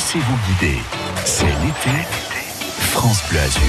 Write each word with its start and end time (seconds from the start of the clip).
Laissez-vous 0.00 0.38
guider. 0.48 0.78
C'est 1.26 1.44
l'été. 1.44 2.08
France 2.92 3.20
Bleu 3.28 3.38
Azur. 3.38 3.62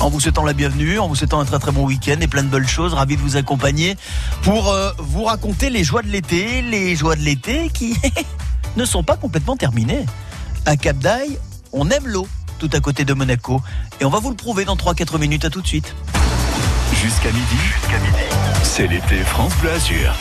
En 0.00 0.10
vous 0.10 0.20
souhaitant 0.20 0.44
la 0.44 0.52
bienvenue, 0.52 0.98
en 0.98 1.08
vous 1.08 1.14
souhaitant 1.14 1.40
un 1.40 1.46
très 1.46 1.58
très 1.58 1.72
bon 1.72 1.86
week-end 1.86 2.16
et 2.20 2.26
plein 2.26 2.42
de 2.42 2.48
belles 2.48 2.68
choses, 2.68 2.92
ravi 2.92 3.16
de 3.16 3.22
vous 3.22 3.38
accompagner 3.38 3.96
pour 4.42 4.68
euh, 4.68 4.90
vous 4.98 5.24
raconter 5.24 5.70
les 5.70 5.82
joies 5.82 6.02
de 6.02 6.08
l'été, 6.08 6.60
les 6.60 6.94
joies 6.94 7.16
de 7.16 7.22
l'été 7.22 7.70
qui 7.70 7.96
ne 8.76 8.84
sont 8.84 9.02
pas 9.02 9.16
complètement 9.16 9.56
terminées. 9.56 10.04
À 10.66 10.76
Cap 10.76 10.98
d'Aille, 10.98 11.38
on 11.72 11.88
aime 11.88 12.06
l'eau, 12.06 12.28
tout 12.58 12.70
à 12.74 12.80
côté 12.80 13.06
de 13.06 13.14
Monaco, 13.14 13.62
et 13.98 14.04
on 14.04 14.10
va 14.10 14.18
vous 14.18 14.28
le 14.28 14.36
prouver 14.36 14.66
dans 14.66 14.76
3-4 14.76 15.18
minutes. 15.18 15.46
À 15.46 15.48
tout 15.48 15.62
de 15.62 15.66
suite. 15.66 15.94
Jusqu'à 17.02 17.30
midi, 17.30 17.56
jusqu'à 17.56 17.98
midi, 17.98 18.24
c'est 18.62 18.88
l'été 18.88 19.24
France 19.24 19.54
Bleu 19.62 19.70
Azur. 19.70 20.14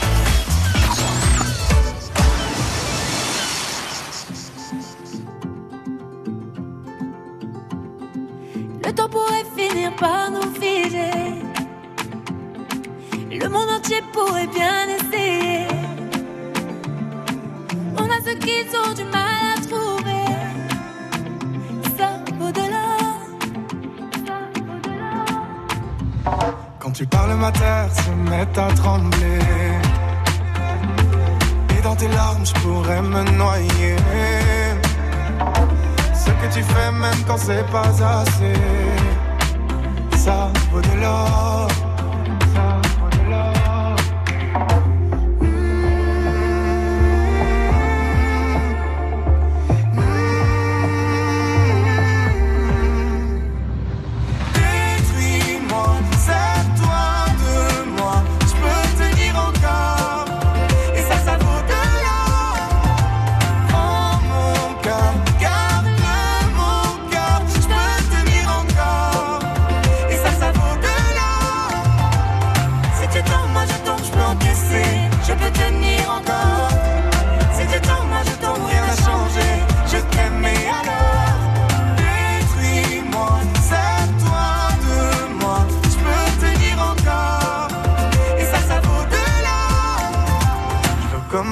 Nous. 10.02 10.42
Le 13.44 13.48
monde 13.50 13.70
entier 13.70 14.02
pourrait 14.14 14.48
bien 14.48 14.88
essayer. 14.98 15.68
On 17.98 18.06
a 18.06 18.20
ce 18.26 18.34
qu'ils 18.38 18.68
ont 18.76 18.94
du 18.94 19.04
mal 19.06 19.58
à 19.58 19.62
trouver. 19.62 20.26
Ça 21.98 22.10
vaut 22.40 22.52
de. 22.52 22.62
Quand 26.80 26.92
tu 26.92 27.06
parles, 27.06 27.36
ma 27.36 27.52
terre 27.52 27.90
se 27.94 28.10
met 28.30 28.60
à 28.60 28.74
trembler. 28.74 29.40
Et 31.78 31.82
dans 31.82 31.96
tes 31.96 32.08
larmes, 32.08 32.46
je 32.46 32.54
pourrais 32.62 33.02
me 33.02 33.24
noyer. 33.38 33.96
Ce 36.14 36.30
que 36.30 36.54
tu 36.54 36.64
fais, 36.64 36.92
même 36.92 37.24
quand 37.28 37.38
c'est 37.38 37.66
pas 37.72 37.90
assez, 38.22 38.54
ça 41.02 41.81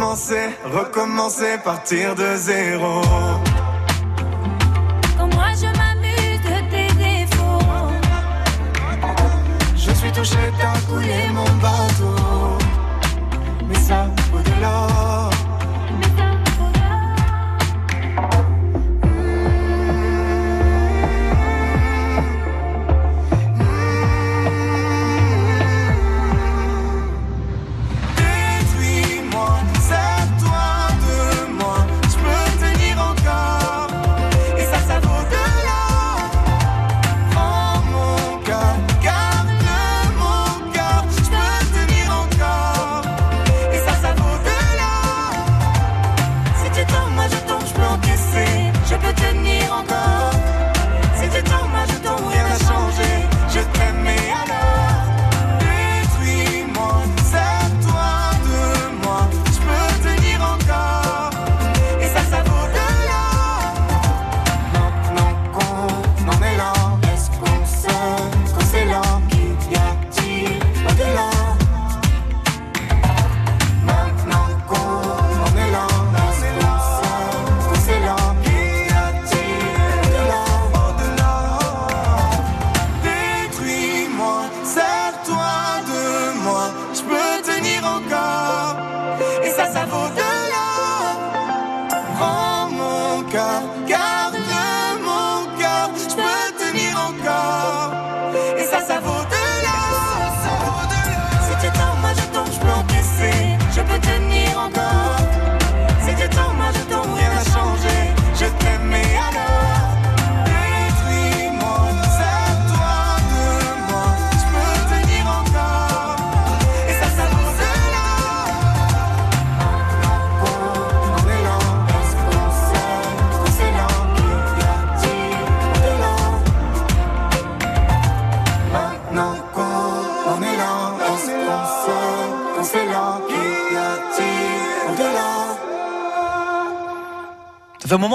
Je 0.10 0.16
veux 0.16 0.20
commencer, 0.22 0.50
recommencer, 0.66 1.58
partir 1.64 2.16
de 2.16 2.36
zéro. 2.36 3.02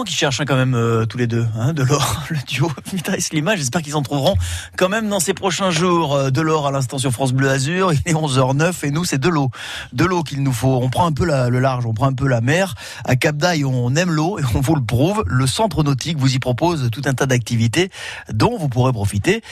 Qu'ils 0.04 0.16
cherchent 0.16 0.40
hein, 0.40 0.44
quand 0.46 0.56
même 0.56 0.74
euh, 0.74 1.06
tous 1.06 1.16
les 1.16 1.26
deux, 1.26 1.46
hein, 1.58 1.72
de 1.72 1.82
l'or, 1.82 2.24
le 2.30 2.36
duo 2.46 2.70
Mita 2.92 3.16
et 3.16 3.20
Slima. 3.20 3.56
J'espère 3.56 3.82
qu'ils 3.82 3.96
en 3.96 4.02
trouveront 4.02 4.34
quand 4.76 4.88
même 4.88 5.08
dans 5.08 5.20
ces 5.20 5.34
prochains 5.34 5.70
jours. 5.70 6.14
Euh, 6.14 6.30
de 6.30 6.40
l'or 6.40 6.66
à 6.66 6.70
l'instant 6.70 6.98
sur 6.98 7.10
France 7.10 7.32
Bleu 7.32 7.48
Azur. 7.48 7.92
Il 7.92 8.00
est 8.04 8.14
11h09 8.14 8.84
et 8.84 8.90
nous 8.90 9.04
c'est 9.04 9.18
de 9.18 9.28
l'eau, 9.28 9.50
de 9.92 10.04
l'eau 10.04 10.22
qu'il 10.22 10.42
nous 10.42 10.52
faut. 10.52 10.78
On 10.82 10.90
prend 10.90 11.06
un 11.06 11.12
peu 11.12 11.24
le 11.24 11.58
large, 11.58 11.86
on 11.86 11.94
prend 11.94 12.06
un 12.06 12.12
peu 12.12 12.28
la 12.28 12.40
mer. 12.40 12.74
À 13.04 13.16
Cap 13.16 13.36
d'Aille, 13.36 13.64
on 13.64 13.94
aime 13.94 14.10
l'eau 14.10 14.38
et 14.38 14.42
on 14.54 14.60
vous 14.60 14.74
le 14.74 14.84
prouve. 14.84 15.24
Le 15.26 15.46
centre 15.46 15.82
nautique 15.82 16.18
vous 16.18 16.34
y 16.34 16.38
propose 16.38 16.90
tout 16.90 17.02
un 17.06 17.14
tas 17.14 17.26
d'activités 17.26 17.90
dont 18.32 18.58
vous 18.58 18.68
pourrez 18.68 18.92
profiter. 18.92 19.42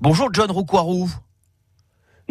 Bonjour 0.00 0.28
John 0.32 0.50
Rouquarou 0.50 1.10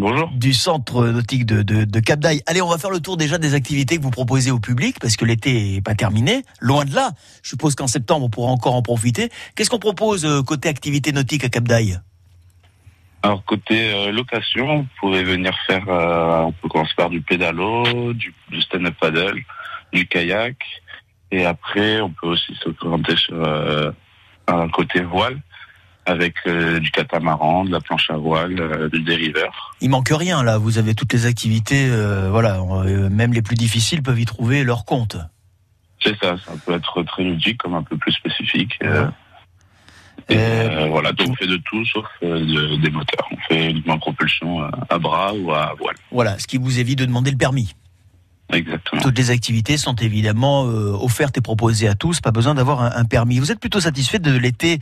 Bonjour. 0.01 0.31
du 0.33 0.51
centre 0.51 1.06
nautique 1.06 1.45
de, 1.45 1.62
de, 1.62 1.83
de 1.83 2.00
Cap 2.00 2.19
d'Aille. 2.19 2.42
Allez, 2.48 2.59
on 2.59 2.68
va 2.68 2.80
faire 2.80 2.89
le 2.89 3.00
tour 3.00 3.18
déjà 3.18 3.38
des 3.38 3.53
activités 3.53 3.98
que 3.98 4.01
vous 4.01 4.09
proposez 4.09 4.50
au 4.50 4.57
public, 4.57 4.98
parce 5.00 5.15
que 5.15 5.25
l'été 5.25 5.75
est 5.75 5.81
pas 5.81 5.94
terminé, 5.94 6.42
loin 6.59 6.86
de 6.86 6.95
là. 6.95 7.12
Je 7.44 7.50
suppose 7.50 7.75
qu'en 7.75 7.86
septembre, 7.86 8.25
on 8.25 8.30
pourra 8.31 8.50
encore 8.50 8.74
en 8.74 8.81
profiter. 8.81 9.30
Qu'est-ce 9.56 9.69
qu'on 9.69 9.77
propose 9.77 10.25
euh, 10.25 10.42
côté 10.42 10.69
activité 10.69 11.12
nautique 11.12 11.44
à 11.44 11.50
Cap 11.50 11.65
d'Aille? 11.65 12.00
Alors 13.21 13.45
côté 13.45 13.94
euh, 13.94 14.12
location, 14.12 14.80
vous 14.80 14.88
pouvez 15.00 15.24
venir 15.24 15.56
faire, 15.68 15.88
euh, 15.88 16.45
on 16.45 16.51
peut 16.51 16.68
commencer 16.68 16.94
par 16.98 17.12
du 17.12 17.21
pédalo, 17.21 18.13
du, 18.13 18.33
du 18.50 18.62
stand-up 18.63 18.95
paddle, 19.00 19.39
du 19.94 20.07
kayak, 20.07 20.57
Et 21.31 21.45
après, 21.45 22.01
on 22.01 22.09
peut 22.09 22.27
aussi 22.27 22.56
s'orienter 22.56 23.15
sur 23.18 23.36
euh, 23.36 23.92
un 24.48 24.68
côté 24.69 25.01
voile 25.01 25.39
avec 26.06 26.36
euh, 26.48 26.80
du 26.80 26.89
catamaran, 26.92 27.63
de 27.65 27.71
la 27.71 27.80
planche 27.80 28.09
à 28.09 28.18
voile, 28.18 28.59
euh, 28.59 28.89
du 28.89 29.01
dériveur. 29.01 29.75
Il 29.81 29.89
manque 29.89 30.09
rien 30.12 30.44
là. 30.44 30.57
Vous 30.57 30.77
avez 30.77 30.95
toutes 30.95 31.13
les 31.13 31.25
activités. 31.25 31.88
euh, 31.89 32.30
voilà, 32.31 32.59
euh, 32.59 33.09
même 33.09 33.33
les 33.33 33.42
plus 33.42 33.56
difficiles 33.56 34.01
peuvent 34.01 34.19
y 34.19 34.25
trouver 34.25 34.63
leur 34.63 34.86
compte. 34.86 35.18
C'est 36.03 36.18
ça, 36.19 36.36
ça 36.45 36.53
peut 36.65 36.74
être 36.74 37.03
très 37.03 37.24
ludique 37.24 37.59
comme 37.59 37.75
un 37.75 37.83
peu 37.83 37.95
plus 37.98 38.12
spécifique. 38.12 38.80
Et, 40.30 40.88
voilà, 40.89 41.12
donc 41.12 41.30
on 41.30 41.36
fait 41.36 41.48
de 41.48 41.57
tout 41.57 41.83
sauf 41.86 42.06
de- 42.21 42.81
des 42.81 42.89
moteurs. 42.89 43.27
On 43.31 43.38
fait 43.48 43.69
uniquement 43.71 43.98
propulsion 44.00 44.62
à 44.89 44.98
bras 44.98 45.33
ou 45.33 45.51
à 45.51 45.74
voile. 45.77 45.95
Voilà, 46.12 46.39
ce 46.39 46.48
qui 46.48 46.57
vous 46.57 46.80
évite 46.80 47.00
de 47.00 47.06
demander 47.06 47.31
le 47.31 47.38
permis. 47.38 47.75
Exactement. 48.51 49.01
Toutes 49.01 49.18
les 49.18 49.31
activités 49.31 49.77
sont 49.77 49.95
évidemment 49.95 50.65
euh, 50.68 50.92
offertes 51.00 51.38
et 51.38 51.42
proposées 51.42 51.88
à 51.88 51.95
tous. 51.95 52.19
Pas 52.21 52.31
besoin 52.31 52.53
d'avoir 52.56 52.81
un, 52.81 52.92
un 52.95 53.06
permis. 53.06 53.39
Vous 53.39 53.51
êtes 53.51 53.59
plutôt 53.59 53.80
satisfait 53.80 54.19
de 54.19 54.31
l'été 54.36 54.80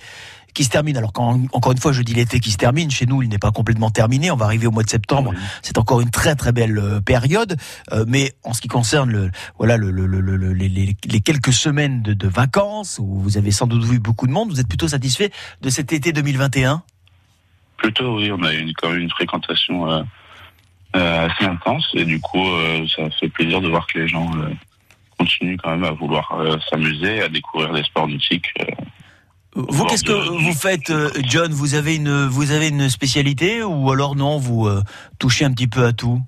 qui 0.56 0.63
se 0.63 0.69
termine. 0.69 0.98
Alors 0.98 1.13
quand 1.13 1.39
encore 1.54 1.71
une 1.74 1.77
fois 1.77 1.92
je 1.92 2.01
dis 2.01 2.13
l'été 2.16 2.39
qui 2.39 2.50
se 2.50 2.57
termine, 2.57 2.89
chez 2.89 3.06
nous 3.06 3.21
il 3.21 3.30
n'est 3.30 3.38
pas 3.38 3.51
complètement 3.51 3.92
terminé. 3.92 4.31
On 4.31 4.36
va 4.36 4.45
arriver 4.45 4.66
au 4.66 4.71
mois 4.71 4.81
de 4.83 4.89
septembre. 4.89 5.33
C'est 5.62 5.77
encore 5.77 6.01
une 6.01 6.10
très 6.10 6.36
très 6.36 6.51
belle 6.51 6.77
euh, 6.80 7.00
période. 7.01 7.56
Euh, 7.94 8.04
mais 8.07 8.33
en 8.44 8.54
ce 8.54 8.62
qui 8.62 8.68
concerne 8.68 9.12
le 9.12 9.30
voilà 9.60 9.77
le, 9.77 9.92
le- 9.92 10.07
le- 10.07 10.21
le- 10.21 10.54
les, 10.54 10.95
quelques 11.21 11.54
semaines 11.54 12.01
de, 12.01 12.13
de 12.13 12.27
vacances 12.27 12.98
où 13.00 13.19
vous 13.19 13.38
avez 13.38 13.51
sans 13.51 13.68
doute 13.68 13.83
vu 13.83 14.00
beaucoup 14.00 14.25
de 14.25 14.31
monde, 14.31 14.50
vous 14.50 14.60
êtes 14.60 14.68
plutôt 14.68 14.88
satisfait 14.88 15.31
de 15.62 15.69
cet 15.69 15.94
été 15.94 16.12
2021 16.12 16.81
Plutôt, 17.77 18.18
oui, 18.18 18.30
on 18.31 18.44
a 18.44 18.51
une, 18.54 18.74
quand 18.74 18.89
même 18.89 19.00
une 19.00 19.10
fréquentation 19.10 19.89
euh, 19.89 20.01
assez 20.94 21.45
intense 21.45 21.88
et 21.94 22.06
du 22.06 22.19
coup, 22.19 22.45
euh, 22.47 22.86
ça 22.95 23.09
fait 23.19 23.30
plaisir 23.30 23.62
de 23.62 23.68
voir 23.68 23.86
que 23.88 24.00
les 24.00 24.07
gens 24.07 24.30
euh, 24.38 24.50
continuent 25.18 25.57
quand 25.62 25.71
même 25.71 25.83
à 25.83 25.91
vouloir 25.91 26.31
euh, 26.39 26.57
s'amuser, 26.69 27.21
à 27.21 27.30
découvrir 27.30 27.71
les 27.74 27.83
sports 27.83 28.07
nautiques. 28.07 28.51
euh. 28.62 28.65
Vous, 29.56 29.86
qu'est-ce 29.86 30.03
que 30.03 30.12
de- 30.12 30.44
vous 30.44 30.53
faites, 30.53 30.89
euh, 30.91 31.09
John? 31.24 31.51
Vous 31.51 31.74
avez 31.74 31.95
une, 31.95 32.25
vous 32.27 32.51
avez 32.51 32.69
une 32.69 32.88
spécialité 32.89 33.63
ou 33.63 33.91
alors 33.91 34.15
non 34.15 34.38
Vous 34.38 34.68
euh, 34.68 34.81
touchez 35.18 35.44
un 35.45 35.51
petit 35.51 35.68
peu 35.68 35.86
à 35.86 35.91
tout? 35.94 36.21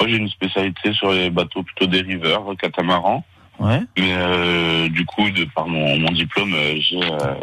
Moi, 0.00 0.08
j'ai 0.08 0.16
une 0.16 0.28
spécialité 0.28 0.92
sur 0.92 1.12
les 1.12 1.30
bateaux 1.30 1.62
plutôt 1.62 1.86
dériveurs, 1.86 2.44
catamarans. 2.60 3.24
Ouais. 3.58 3.80
Mais 3.96 4.12
euh, 4.16 4.88
du 4.88 5.04
coup, 5.04 5.28
de 5.30 5.44
par 5.46 5.66
mon, 5.66 5.98
mon 5.98 6.10
diplôme, 6.12 6.52
euh, 6.54 6.74
j'ai 6.80 7.02
euh, 7.02 7.34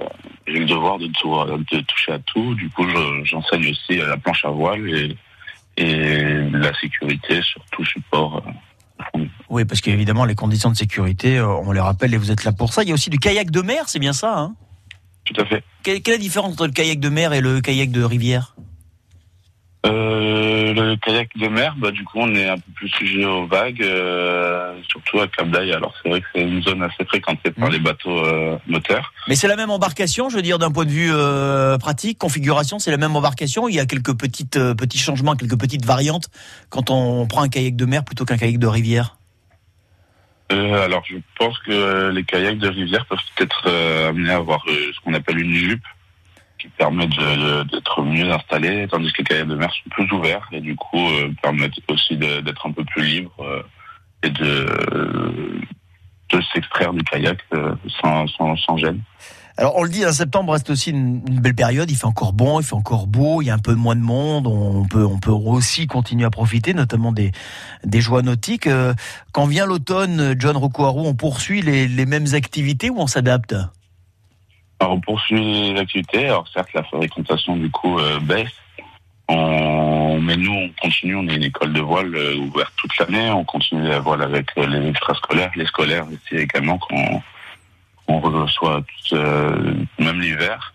le 0.48 0.66
devoir 0.66 0.98
de, 1.00 1.07
tout, 1.07 1.36
de 1.75 1.81
toucher 1.81 2.13
à 2.13 2.19
tout. 2.19 2.56
Du 2.56 2.69
coup, 2.69 2.88
je- 2.88 3.24
j'enseigne 3.25 3.69
aussi 3.71 4.00
à 4.00 4.07
la 4.07 4.18
planche 4.18 4.45
à 4.45 4.50
voile 4.50 4.89
et, 4.89 5.18
et 5.77 6.50
la 6.51 6.74
sécurité 6.80 7.42
sur 7.42 7.63
tout 7.72 7.86
support. 7.86 8.44
euh. 9.16 9.19
Oui, 9.50 9.66
parce 9.66 9.81
qu'évidemment, 9.81 10.25
les 10.25 10.36
conditions 10.36 10.69
de 10.69 10.75
sécurité, 10.75 11.38
euh, 11.38 11.48
on 11.48 11.72
les 11.72 11.80
rappelle 11.81 12.13
et 12.13 12.18
vous 12.18 12.31
êtes 12.31 12.44
là 12.44 12.51
pour 12.54 12.74
ça. 12.74 12.83
Il 12.83 12.89
y 12.89 12.92
a 12.92 12.94
aussi 12.94 13.10
du 13.10 13.19
kayak 13.19 13.51
de 13.51 13.62
mer, 13.62 13.88
c'est 13.88 14.00
bien 14.00 14.13
ça 14.13 14.38
hein? 14.38 14.56
Tout 15.25 15.42
à 15.42 15.45
fait. 15.45 15.63
quelle, 15.83 16.01
quelle 16.01 16.13
est 16.13 16.18
la 16.18 16.22
différence 16.24 16.54
entre 16.54 16.68
le 16.68 16.72
kayak 16.72 17.00
de 17.00 17.10
mer 17.10 17.33
et 17.33 17.42
le 17.42 17.60
kayak 17.60 17.92
de 17.92 18.04
rivière? 18.04 18.56
Euh, 19.85 20.73
le 20.73 20.95
kayak 20.95 21.29
de 21.37 21.47
mer, 21.47 21.75
bah, 21.77 21.91
du 21.91 22.03
coup, 22.03 22.17
on 22.19 22.33
est 22.33 22.49
un 22.49 22.55
peu 22.55 22.71
plus 22.73 22.89
sujet 22.89 23.23
aux 23.23 23.45
vagues, 23.45 23.83
euh, 23.83 24.73
surtout 24.89 25.19
à 25.19 25.27
Cap 25.27 25.49
d'Aille. 25.49 25.73
Alors, 25.73 25.93
c'est 26.01 26.09
vrai 26.09 26.21
que 26.21 26.27
c'est 26.33 26.41
une 26.41 26.63
zone 26.63 26.81
assez 26.81 27.05
fréquentée 27.05 27.51
par 27.51 27.67
Mhm. 27.67 27.73
les 27.73 27.79
bateaux 27.79 28.25
euh, 28.25 28.57
moteurs. 28.67 29.13
Mais 29.27 29.35
c'est 29.35 29.47
la 29.47 29.55
même 29.55 29.69
embarcation, 29.69 30.29
je 30.29 30.37
veux 30.37 30.41
dire, 30.41 30.57
d'un 30.57 30.71
point 30.71 30.85
de 30.85 30.89
vue 30.89 31.11
euh, 31.11 31.77
pratique, 31.77 32.17
configuration, 32.17 32.79
c'est 32.79 32.91
la 32.91 32.97
même 32.97 33.15
embarcation. 33.15 33.67
Il 33.67 33.75
y 33.75 33.79
a 33.79 33.85
quelques 33.85 34.17
petites, 34.17 34.57
euh, 34.57 34.73
petits 34.73 34.97
changements, 34.97 35.35
quelques 35.35 35.59
petites 35.59 35.85
variantes 35.85 36.29
quand 36.69 36.89
on 36.89 37.27
prend 37.27 37.43
un 37.43 37.49
kayak 37.49 37.75
de 37.75 37.85
mer 37.85 38.03
plutôt 38.03 38.25
qu'un 38.25 38.37
kayak 38.37 38.57
de 38.57 38.67
rivière? 38.67 39.17
Euh, 40.51 40.85
alors, 40.85 41.03
je 41.09 41.17
pense 41.39 41.57
que 41.59 42.09
les 42.09 42.23
kayaks 42.23 42.59
de 42.59 42.69
rivière 42.69 43.05
peuvent 43.07 43.17
être 43.39 43.63
euh, 43.67 44.09
amenés 44.09 44.31
à 44.31 44.37
avoir 44.37 44.63
ce 44.67 44.99
qu'on 45.03 45.13
appelle 45.13 45.39
une 45.39 45.53
jupe 45.53 45.83
qui 46.57 46.68
permet 46.69 47.07
de- 47.07 47.13
de- 47.16 47.63
d'être 47.63 48.02
mieux 48.04 48.31
installé, 48.31 48.88
tandis 48.90 49.12
que 49.12 49.19
les 49.19 49.24
kayaks 49.24 49.48
de 49.48 49.56
mer 49.56 49.72
sont 49.72 49.90
plus 49.90 50.12
ouverts 50.12 50.48
et 50.52 50.62
du 50.62 50.75
coup 50.75 51.07
euh, 51.10 51.31
permettent 51.42 51.74
aussi 51.90 52.18
d'être 52.18 52.66
un 52.66 52.72
peu 52.72 52.84
plus 52.86 53.04
libre 53.06 53.31
euh, 53.42 53.62
et 54.24 54.30
de, 54.30 55.62
de 56.30 56.42
s'extraire 56.54 56.94
du 56.94 57.04
kayak 57.04 57.40
euh, 57.54 57.75
sans, 58.02 58.78
gêne. 58.78 59.02
Alors 59.57 59.78
on 59.78 59.84
le 59.84 59.90
dit, 59.90 60.04
un 60.04 60.12
septembre 60.12 60.52
reste 60.52 60.69
aussi 60.69 60.90
une, 60.90 61.22
belle 61.22 61.56
période. 61.56 61.90
Il 61.90 61.96
fait 61.96 62.06
encore 62.06 62.34
bon, 62.34 62.60
il 62.60 62.66
fait 62.66 62.74
encore 62.74 63.07
beau, 63.07 63.42
il 63.42 63.46
y 63.46 63.50
a 63.50 63.54
un 63.54 63.60
peu 63.60 63.74
moins 63.74 63.96
de 63.96 64.02
monde. 64.02 64.48
On 64.48 64.86
peut, 64.86 65.31
aussi 65.31 65.88
continuer 65.88 66.25
à 66.25 66.30
profiter, 66.30 66.74
notamment 66.74 67.13
des, 67.13 67.31
joies 67.94 68.22
nautiques. 68.22 68.68
Euh, 68.68 68.94
Quand 69.31 69.46
vient 69.46 69.66
l'automne, 69.66 70.36
John 70.38 70.57
Rokuaru, 70.57 71.02
on 71.06 71.16
poursuit 71.16 71.62
les 71.62 72.06
mêmes 72.06 72.34
activités 72.34 72.90
ou 72.90 73.00
on 73.00 73.07
s'adapte? 73.07 73.56
Alors, 74.80 74.94
on 74.94 75.00
poursuit 75.00 75.74
les 75.74 75.80
activités. 75.80 76.27
Alors, 76.27 76.48
certes, 76.48 76.74
la 76.74 76.83
fréquentation, 76.83 77.56
du 77.56 77.69
coup, 77.69 77.98
euh, 78.00 78.19
baisse. 78.19 78.51
On... 79.27 80.19
Mais 80.22 80.38
nous, 80.38 80.51
on 80.51 80.69
continue. 80.81 81.16
On 81.16 81.27
est 81.27 81.36
une 81.36 81.44
école 81.44 81.74
de 81.74 81.81
voile 81.81 82.13
euh, 82.16 82.36
ouverte 82.38 82.74
toute 82.77 82.98
l'année. 82.98 83.30
On 83.31 83.44
continue 83.44 83.88
la 83.88 84.00
voile 84.00 84.22
avec 84.22 84.48
euh, 84.57 84.66
les 84.68 84.89
extrascolaires, 84.89 85.51
les 85.56 85.66
scolaires 85.66 86.06
aussi 86.07 86.42
également, 86.42 86.77
qu'on 86.77 87.22
on 88.07 88.19
reçoit 88.19 88.81
tous, 88.81 89.13
euh, 89.13 89.74
même 90.00 90.19
l'hiver. 90.19 90.74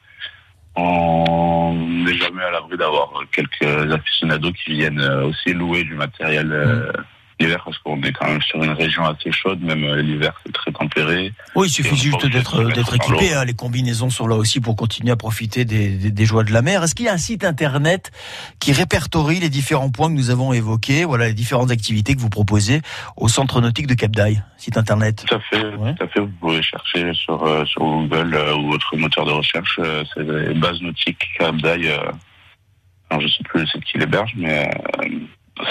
On 0.77 1.75
n'est 1.75 2.17
jamais 2.17 2.43
à 2.43 2.51
l'abri 2.51 2.77
d'avoir 2.77 3.11
quelques 3.33 3.93
aficionados 3.93 4.53
qui 4.53 4.75
viennent 4.75 5.01
aussi 5.01 5.53
louer 5.53 5.85
du 5.85 5.95
matériel 5.95 6.93
l'hiver 7.41 7.63
parce 7.65 7.79
qu'on 7.79 8.01
est 8.03 8.13
quand 8.13 8.27
même 8.29 8.43
sur 8.43 8.63
une 8.63 8.71
région 8.73 9.05
assez 9.05 9.33
chaude. 9.33 9.61
Même 9.63 9.83
euh, 9.85 10.03
l'hiver, 10.03 10.33
c'est 10.45 10.53
très 10.53 10.71
tempéré. 10.73 11.33
Oui, 11.57 11.67
il 11.69 11.71
suffit 11.71 11.97
juste 11.97 12.25
d'être 12.27 12.95
équipé. 12.95 13.35
hein. 13.35 13.45
Les 13.45 13.55
combinaisons 13.55 14.11
sont 14.11 14.27
là 14.27 14.37
aussi 14.37 14.61
pour 14.61 14.77
continuer 14.77 15.11
à 15.13 15.17
profiter 15.17 15.65
des, 15.65 15.89
des- 15.97 16.11
des 16.11 16.25
joies 16.27 16.45
de 16.45 16.53
la 16.53 16.63
mer. 16.63 16.83
Est-ce 16.85 16.95
qu'il 16.95 17.07
y 17.07 17.09
a 17.09 17.13
un 17.15 17.19
site 17.19 17.45
internet 17.45 18.13
qui 18.59 18.73
répertorie 18.73 19.41
les 19.41 19.49
différents 19.49 19.91
points 19.91 20.09
que 20.09 20.15
nous 20.15 20.31
avons 20.31 20.53
évoqués, 20.53 21.05
voilà 21.05 21.27
les 21.29 21.35
différentes 21.35 21.71
activités 21.71 22.15
que 22.15 22.21
vous 22.21 22.31
proposez 22.31 22.83
au 23.17 23.29
centre 23.29 23.61
nautique 23.61 23.87
de 23.87 23.95
Cap 23.95 24.11
d'Aille 24.13 24.43
Site 24.59 24.77
internet? 24.77 25.25
Tout 25.27 25.35
à 25.35 25.41
fait, 25.41 25.65
Ouais. 25.77 25.95
tout 25.95 26.05
à 26.05 26.09
fait. 26.09 26.21
Vous 26.21 26.29
pouvez 26.41 26.63
chercher 26.63 27.13
sur, 27.15 27.43
euh, 27.45 27.65
sur 27.65 27.81
Google 27.81 28.35
euh, 28.35 28.55
ou 28.57 28.73
autre 28.73 28.95
moteur 28.97 29.25
de 29.25 29.33
recherche. 29.33 29.79
euh, 29.83 30.05
c'est 30.15 30.23
les 30.23 30.55
bases 30.55 30.81
nautiques 30.83 31.25
Cap 31.39 31.57
d'Aille. 31.57 31.91
Je 33.19 33.27
sais 33.27 33.43
plus 33.45 33.61
le 33.63 33.67
site 33.67 33.85
qui 33.85 33.99
l'héberge, 33.99 34.33
mais 34.37 34.71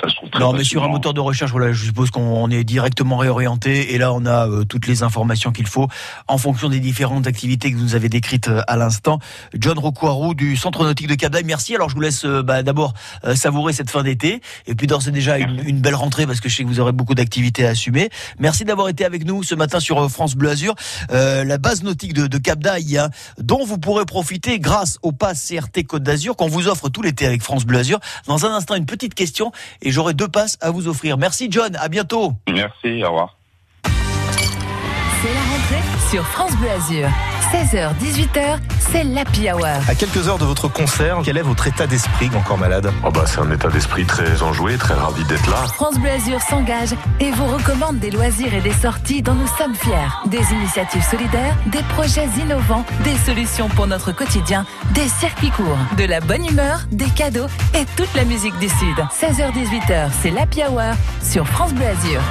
ça 0.01 0.09
se 0.09 0.15
trouve 0.15 0.29
très 0.29 0.39
Non, 0.39 0.53
mais 0.53 0.63
sur 0.63 0.83
un 0.83 0.87
moteur 0.89 1.13
de 1.13 1.21
recherche, 1.21 1.51
voilà, 1.51 1.71
je 1.71 1.85
suppose 1.85 2.11
qu'on 2.11 2.49
est 2.49 2.63
directement 2.63 3.17
réorienté 3.17 3.93
et 3.93 3.97
là 3.97 4.13
on 4.13 4.25
a 4.25 4.47
euh, 4.47 4.63
toutes 4.65 4.87
les 4.87 5.03
informations 5.03 5.51
qu'il 5.51 5.67
faut 5.67 5.87
en 6.27 6.37
fonction 6.37 6.69
des 6.69 6.79
différentes 6.79 7.27
activités 7.27 7.71
que 7.71 7.77
vous 7.77 7.83
nous 7.83 7.95
avez 7.95 8.09
décrites 8.09 8.49
euh, 8.49 8.61
à 8.67 8.75
l'instant. 8.77 9.19
John 9.53 9.79
Rokuaru 9.79 10.35
du 10.35 10.55
Centre 10.57 10.83
nautique 10.83 11.07
de 11.07 11.15
Cap 11.15 11.29
merci. 11.45 11.75
Alors 11.75 11.89
je 11.89 11.95
vous 11.95 12.01
laisse 12.01 12.25
euh, 12.25 12.41
bah, 12.43 12.63
d'abord 12.63 12.93
euh, 13.23 13.35
savourer 13.35 13.73
cette 13.73 13.89
fin 13.89 14.03
d'été 14.03 14.41
et 14.67 14.75
puis 14.75 14.87
d'ores 14.87 15.07
et 15.07 15.11
déjà 15.11 15.37
une, 15.37 15.61
une 15.65 15.79
belle 15.79 15.95
rentrée 15.95 16.25
parce 16.25 16.41
que 16.41 16.49
je 16.49 16.55
sais 16.55 16.63
que 16.63 16.67
vous 16.67 16.79
aurez 16.79 16.91
beaucoup 16.91 17.15
d'activités 17.15 17.65
à 17.65 17.69
assumer. 17.69 18.09
Merci 18.39 18.65
d'avoir 18.65 18.89
été 18.89 19.05
avec 19.05 19.25
nous 19.25 19.43
ce 19.43 19.55
matin 19.55 19.79
sur 19.79 19.99
euh, 19.99 20.09
France 20.09 20.35
Bleu 20.35 20.49
Azur, 20.49 20.75
Euh, 21.11 21.43
la 21.43 21.57
base 21.57 21.83
nautique 21.83 22.13
de, 22.13 22.27
de 22.27 22.37
Cap 22.37 22.59
d'Aille, 22.59 22.97
hein, 22.97 23.09
dont 23.37 23.63
vous 23.63 23.77
pourrez 23.77 24.05
profiter 24.05 24.59
grâce 24.59 24.97
au 25.01 25.11
pass 25.11 25.47
CRT 25.47 25.83
Côte 25.87 26.03
d'Azur 26.03 26.35
qu'on 26.35 26.47
vous 26.47 26.67
offre 26.67 26.89
tout 26.89 27.01
l'été 27.01 27.25
avec 27.25 27.41
France 27.41 27.65
Bleu 27.65 27.79
Azur. 27.79 27.99
Dans 28.27 28.45
un 28.45 28.53
instant, 28.53 28.75
une 28.75 28.85
petite 28.85 29.13
question 29.13 29.51
et 29.81 29.91
j'aurai 29.91 30.13
deux 30.13 30.27
passes 30.27 30.57
à 30.61 30.71
vous 30.71 30.87
offrir. 30.87 31.17
Merci 31.17 31.47
John, 31.49 31.75
à 31.75 31.89
bientôt. 31.89 32.33
Merci, 32.49 33.03
au 33.03 33.07
revoir. 33.07 33.35
C'est 33.83 35.33
la 35.33 35.41
rentrée 35.41 35.88
sur 36.09 36.25
France 36.25 36.55
Bleu 36.57 36.69
Azur. 36.71 37.07
16h, 37.51 37.91
18h, 38.01 38.57
c'est 38.79 39.03
l'Happy 39.03 39.51
Hour. 39.51 39.65
À 39.87 39.95
quelques 39.95 40.27
heures 40.27 40.39
de 40.39 40.45
votre 40.45 40.67
concert, 40.67 41.19
quel 41.23 41.37
est 41.37 41.43
votre 41.43 41.67
état 41.67 41.85
d'esprit 41.85 42.29
encore 42.35 42.57
malade? 42.57 42.91
Oh 43.05 43.11
bah, 43.11 43.25
c'est 43.27 43.39
un 43.39 43.51
état 43.51 43.69
d'esprit 43.69 44.05
très 44.05 44.41
enjoué, 44.41 44.77
très 44.77 44.95
ravi 44.95 45.23
d'être 45.25 45.47
là. 45.49 45.57
France 45.67 45.99
Bleu 45.99 46.09
Azur 46.09 46.41
s'engage 46.41 46.95
et 47.19 47.31
vous 47.31 47.45
recommande 47.45 47.99
des 47.99 48.09
loisirs 48.09 48.53
et 48.53 48.61
des 48.61 48.73
sorties 48.73 49.21
dont 49.21 49.35
nous 49.35 49.47
sommes 49.57 49.75
fiers. 49.75 49.93
Des 50.25 50.51
initiatives 50.51 51.03
solidaires, 51.03 51.55
des 51.67 51.83
projets 51.95 52.27
innovants, 52.39 52.85
des 53.03 53.17
solutions 53.17 53.69
pour 53.69 53.85
notre 53.85 54.11
quotidien, 54.11 54.65
des 54.93 55.07
circuits 55.07 55.51
courts, 55.51 55.77
de 55.97 56.05
la 56.05 56.21
bonne 56.21 56.45
humeur, 56.45 56.81
des 56.91 57.09
cadeaux 57.09 57.47
et 57.75 57.85
toute 57.95 58.13
la 58.15 58.25
musique 58.25 58.57
du 58.59 58.69
Sud. 58.69 58.97
16h-18h, 59.21 60.09
c'est 60.21 60.31
l'Happy 60.31 60.61
Hour 60.63 60.93
sur 61.21 61.47
France 61.47 61.73
Bleu 61.73 61.85
Azur. 61.85 62.21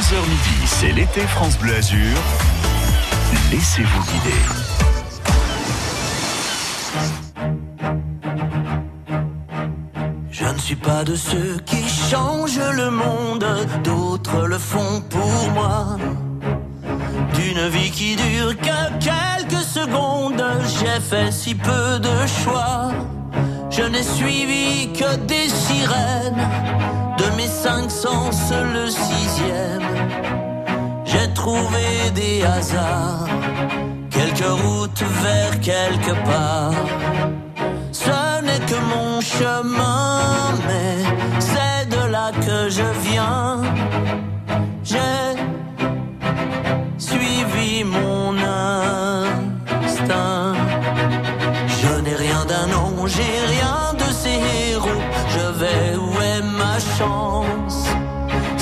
11h 0.00 0.20
midi, 0.30 0.66
c'est 0.66 0.92
l'été 0.92 1.20
France 1.20 1.58
Bleu 1.58 1.74
Azur. 1.74 2.16
Laissez-vous 3.50 4.02
guider. 4.04 4.40
Je 10.30 10.44
ne 10.46 10.58
suis 10.58 10.76
pas 10.76 11.04
de 11.04 11.14
ceux 11.14 11.58
qui 11.66 11.86
changent 11.86 12.72
le 12.72 12.90
monde, 12.90 13.44
d'autres 13.84 14.46
le 14.46 14.56
font 14.56 15.02
pour 15.10 15.50
moi. 15.52 15.98
D'une 17.34 17.68
vie 17.68 17.90
qui 17.90 18.16
dure 18.16 18.56
que 18.56 18.98
quelques 19.00 19.62
secondes, 19.62 20.42
j'ai 20.78 21.00
fait 21.00 21.30
si 21.30 21.54
peu 21.54 21.98
de 21.98 22.26
choix. 22.26 22.90
Je 23.80 23.86
n'ai 23.86 24.02
suivi 24.02 24.92
que 24.92 25.16
des 25.32 25.48
sirènes, 25.48 26.46
de 27.16 27.36
mes 27.38 27.48
cinq 27.48 27.90
sens 27.90 28.52
le 28.74 28.90
sixième. 28.90 29.88
J'ai 31.06 31.32
trouvé 31.32 31.86
des 32.14 32.42
hasards, 32.44 33.26
quelques 34.10 34.52
routes 34.64 35.02
vers 35.22 35.58
quelque 35.60 36.14
part. 36.26 36.74
Ce 37.90 38.42
n'est 38.42 38.64
que 38.70 38.78
mon 38.94 39.22
chemin, 39.22 40.20
mais 40.68 40.96
c'est 41.38 41.88
de 41.88 42.02
là 42.14 42.32
que 42.32 42.68
je 42.68 42.88
viens. 43.08 43.62
J'ai 44.84 45.30
suivi 46.98 47.84
mon 47.84 48.19
j'ai 53.14 53.34
rien 53.54 53.94
de 53.94 54.12
ces 54.12 54.38
héros. 54.70 55.02
Je 55.28 55.46
vais 55.60 55.96
où 55.96 56.12
est 56.20 56.42
ma 56.42 56.78
chance? 56.96 57.84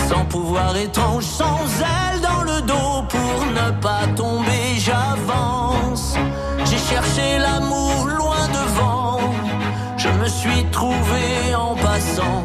Sans 0.09 0.25
pouvoir 0.25 0.77
étrange, 0.77 1.25
sans 1.25 1.61
aile 1.81 2.21
dans 2.21 2.43
le 2.51 2.61
dos 2.63 3.03
pour 3.09 3.37
ne 3.59 3.71
pas 3.81 4.07
tomber, 4.17 4.65
j'avance. 4.79 6.17
J'ai 6.65 6.79
cherché 6.79 7.39
l'amour 7.39 8.07
loin 8.07 8.45
devant. 8.61 9.21
Je 9.97 10.09
me 10.09 10.29
suis 10.29 10.65
trouvé 10.71 11.55
en 11.55 11.75
passant 11.75 12.45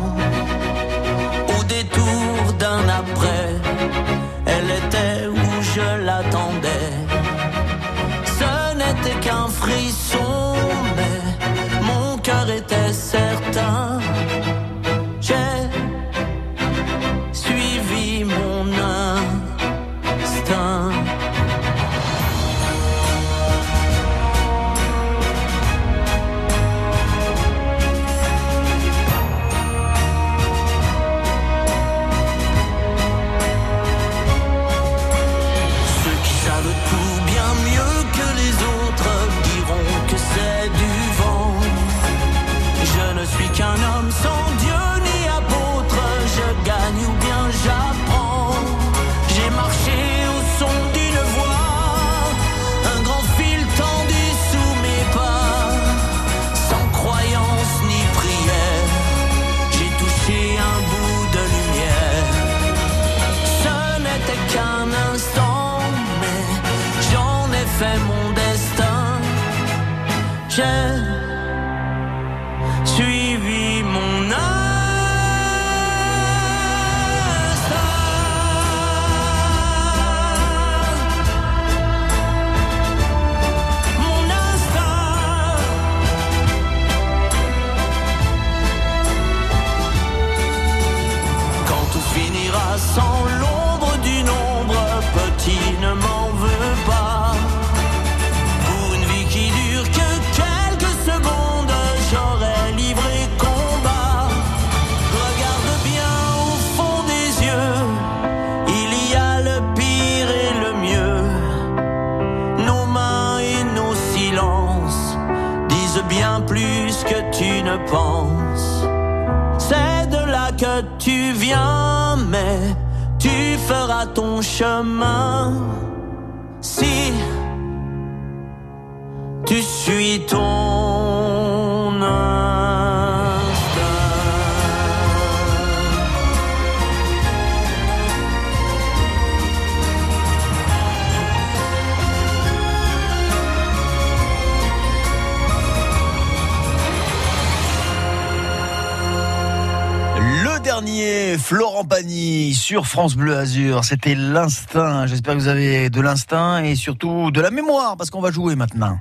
dernier, 150.73 151.37
Florent 151.37 151.85
Pagny 151.85 152.55
sur 152.55 152.87
France 152.87 153.13
Bleu 153.13 153.37
Azur. 153.37 153.85
C'était 153.85 154.15
l'instinct. 154.15 155.05
J'espère 155.05 155.35
que 155.35 155.39
vous 155.39 155.47
avez 155.47 155.91
de 155.91 156.01
l'instinct 156.01 156.63
et 156.63 156.75
surtout 156.75 157.29
de 157.29 157.41
la 157.41 157.51
mémoire 157.51 157.95
parce 157.95 158.09
qu'on 158.09 158.21
va 158.21 158.31
jouer 158.31 158.55
maintenant. 158.55 158.97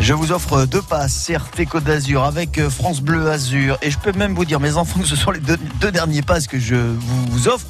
Je 0.00 0.12
vous 0.12 0.32
offre 0.32 0.66
deux 0.66 0.82
passes 0.82 1.26
CRT 1.26 1.64
Côte 1.66 1.84
d'Azur 1.84 2.24
avec 2.24 2.58
euh, 2.58 2.68
France 2.68 3.00
Bleu 3.00 3.30
Azur. 3.30 3.78
Et 3.80 3.90
je 3.90 3.98
peux 3.98 4.12
même 4.12 4.34
vous 4.34 4.44
dire, 4.44 4.60
mes 4.60 4.76
enfants, 4.76 5.00
que 5.00 5.06
ce 5.06 5.16
sont 5.16 5.30
les 5.30 5.40
deux, 5.40 5.90
derniers 5.90 6.20
passes 6.20 6.46
que 6.46 6.58
je 6.58 6.74
vous, 6.74 7.26
vous 7.30 7.48
offre. 7.48 7.68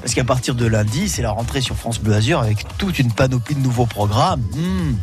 Parce 0.00 0.14
qu'à 0.14 0.22
partir 0.22 0.54
de 0.54 0.66
lundi, 0.66 1.08
c'est 1.08 1.22
la 1.22 1.32
rentrée 1.32 1.60
sur 1.60 1.74
France 1.74 1.98
Bleu 1.98 2.14
Azur 2.14 2.38
avec 2.38 2.64
toute 2.78 3.00
une 3.00 3.10
panoplie 3.10 3.56
de 3.56 3.60
nouveaux 3.62 3.86
programmes. 3.86 4.42
Hmm. 4.54 4.94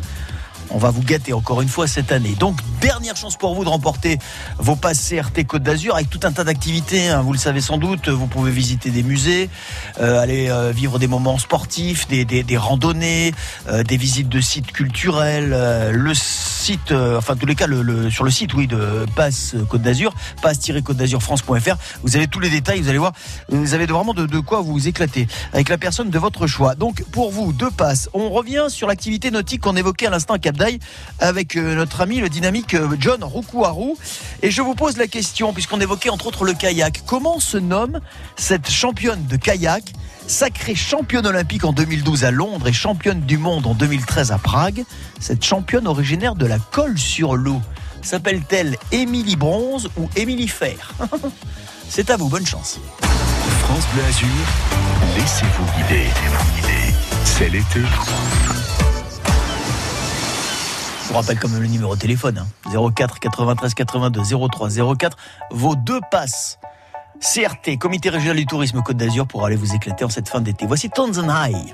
On 0.74 0.78
va 0.78 0.90
vous 0.90 1.02
gâter 1.02 1.32
encore 1.32 1.62
une 1.62 1.68
fois 1.68 1.86
cette 1.86 2.10
année. 2.10 2.34
Donc, 2.36 2.58
dernière 2.80 3.14
chance 3.14 3.36
pour 3.36 3.54
vous 3.54 3.62
de 3.62 3.68
remporter 3.68 4.18
vos 4.58 4.74
passes 4.74 5.08
CRT 5.08 5.46
Côte 5.46 5.62
d'Azur 5.62 5.94
avec 5.94 6.10
tout 6.10 6.18
un 6.24 6.32
tas 6.32 6.42
d'activités. 6.42 7.10
hein. 7.10 7.22
Vous 7.22 7.32
le 7.32 7.38
savez 7.38 7.60
sans 7.60 7.78
doute, 7.78 8.08
vous 8.08 8.26
pouvez 8.26 8.50
visiter 8.50 8.90
des 8.90 9.04
musées, 9.04 9.48
euh, 10.00 10.20
aller 10.20 10.48
euh, 10.50 10.72
vivre 10.72 10.98
des 10.98 11.06
moments 11.06 11.38
sportifs, 11.38 12.08
des, 12.08 12.56
randonnées, 12.56 13.32
euh, 13.68 13.84
des 13.84 13.96
visites 13.96 14.28
de 14.28 14.40
sites 14.40 14.72
culturels. 14.72 15.50
le 15.92 16.12
site, 16.12 16.90
enfin, 16.90 17.34
en 17.34 17.36
tous 17.36 17.46
les 17.46 17.54
cas, 17.54 17.68
sur 18.10 18.24
le 18.24 18.30
site, 18.32 18.52
oui, 18.54 18.66
de 18.66 19.06
Passe 19.14 19.54
Côte 19.68 19.82
d'Azur, 19.82 20.12
passe-côte 20.42 20.96
d'Azur 20.96 21.22
France.fr, 21.22 21.76
vous 22.02 22.16
avez 22.16 22.26
tous 22.26 22.40
les 22.40 22.50
détails, 22.50 22.80
vous 22.80 22.88
allez 22.88 22.98
voir, 22.98 23.12
vous 23.48 23.74
avez 23.74 23.86
vraiment 23.86 24.12
de, 24.12 24.26
de 24.26 24.40
quoi 24.40 24.60
vous 24.60 24.88
éclater 24.88 25.28
avec 25.52 25.68
la 25.68 25.78
personne 25.78 26.10
de 26.10 26.18
votre 26.18 26.48
choix. 26.48 26.74
Donc, 26.74 27.04
pour 27.12 27.30
vous, 27.30 27.52
deux 27.52 27.70
passes. 27.70 28.08
On 28.12 28.30
revient 28.30 28.66
sur 28.68 28.88
l'activité 28.88 29.30
nautique 29.30 29.60
qu'on 29.60 29.76
évoquait 29.76 30.08
à 30.08 30.10
l'instant 30.10 30.34
à 30.34 30.40
Cap 30.40 30.56
avec 31.18 31.56
euh, 31.56 31.74
notre 31.74 32.00
ami 32.00 32.20
le 32.20 32.28
dynamique 32.28 32.74
euh, 32.74 32.96
John 32.98 33.22
Roucouarou. 33.22 33.96
Et 34.42 34.50
je 34.50 34.62
vous 34.62 34.74
pose 34.74 34.96
la 34.96 35.06
question, 35.06 35.52
puisqu'on 35.52 35.80
évoquait 35.80 36.10
entre 36.10 36.26
autres 36.26 36.44
le 36.44 36.54
kayak. 36.54 37.02
Comment 37.06 37.40
se 37.40 37.58
nomme 37.58 38.00
cette 38.36 38.70
championne 38.70 39.24
de 39.26 39.36
kayak 39.36 39.84
Sacrée 40.26 40.74
championne 40.74 41.26
olympique 41.26 41.64
en 41.64 41.72
2012 41.74 42.24
à 42.24 42.30
Londres 42.30 42.66
et 42.66 42.72
championne 42.72 43.20
du 43.20 43.36
monde 43.36 43.66
en 43.66 43.74
2013 43.74 44.32
à 44.32 44.38
Prague, 44.38 44.84
cette 45.20 45.44
championne 45.44 45.86
originaire 45.86 46.34
de 46.34 46.46
la 46.46 46.58
colle 46.58 46.98
sur 46.98 47.36
l'eau? 47.36 47.60
S'appelle-t-elle 48.00 48.76
Émilie 48.90 49.36
Bronze 49.36 49.90
ou 49.98 50.08
Émilie 50.16 50.48
Fer? 50.48 50.94
C'est 51.88 52.10
à 52.10 52.16
vous, 52.16 52.28
bonne 52.28 52.46
chance. 52.46 52.80
France 53.64 53.84
Bleu 53.92 54.02
Azur, 54.04 54.28
laissez-vous 55.16 55.66
guider. 55.76 56.08
C'est 57.24 57.48
l'été. 57.48 57.80
Je 61.14 61.18
vous 61.20 61.22
rappelle 61.22 61.38
quand 61.38 61.48
même 61.48 61.62
le 61.62 61.68
numéro 61.68 61.94
de 61.94 62.00
téléphone 62.00 62.38
hein. 62.38 62.90
04 62.92 63.20
93 63.20 63.74
82 63.74 64.22
03 64.50 64.96
04. 64.98 65.16
Vos 65.52 65.76
deux 65.76 66.00
passes 66.10 66.58
CRT, 67.20 67.78
Comité 67.78 68.08
régional 68.08 68.36
du 68.36 68.46
tourisme 68.46 68.82
Côte 68.82 68.96
d'Azur, 68.96 69.24
pour 69.24 69.46
aller 69.46 69.54
vous 69.54 69.76
éclater 69.76 70.04
en 70.04 70.08
cette 70.08 70.28
fin 70.28 70.40
d'été. 70.40 70.66
Voici 70.66 70.90
Tonzen 70.90 71.32
High. 71.32 71.72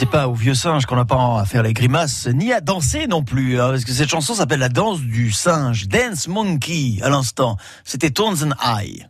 C'est 0.00 0.06
pas 0.06 0.28
au 0.28 0.32
vieux 0.32 0.54
singe 0.54 0.86
qu'on 0.86 0.96
n'a 0.96 1.04
pas 1.04 1.40
à 1.40 1.44
faire 1.44 1.62
les 1.62 1.74
grimaces, 1.74 2.26
ni 2.32 2.54
à 2.54 2.62
danser 2.62 3.06
non 3.06 3.22
plus, 3.22 3.60
hein, 3.60 3.68
parce 3.68 3.84
que 3.84 3.92
cette 3.92 4.08
chanson 4.08 4.32
s'appelle 4.34 4.60
la 4.60 4.70
danse 4.70 5.00
du 5.00 5.30
singe, 5.30 5.88
Dance 5.88 6.26
Monkey, 6.26 6.96
à 7.02 7.10
l'instant. 7.10 7.58
C'était 7.84 8.08
Tones 8.08 8.38
and 8.42 8.54
I. 8.64 9.04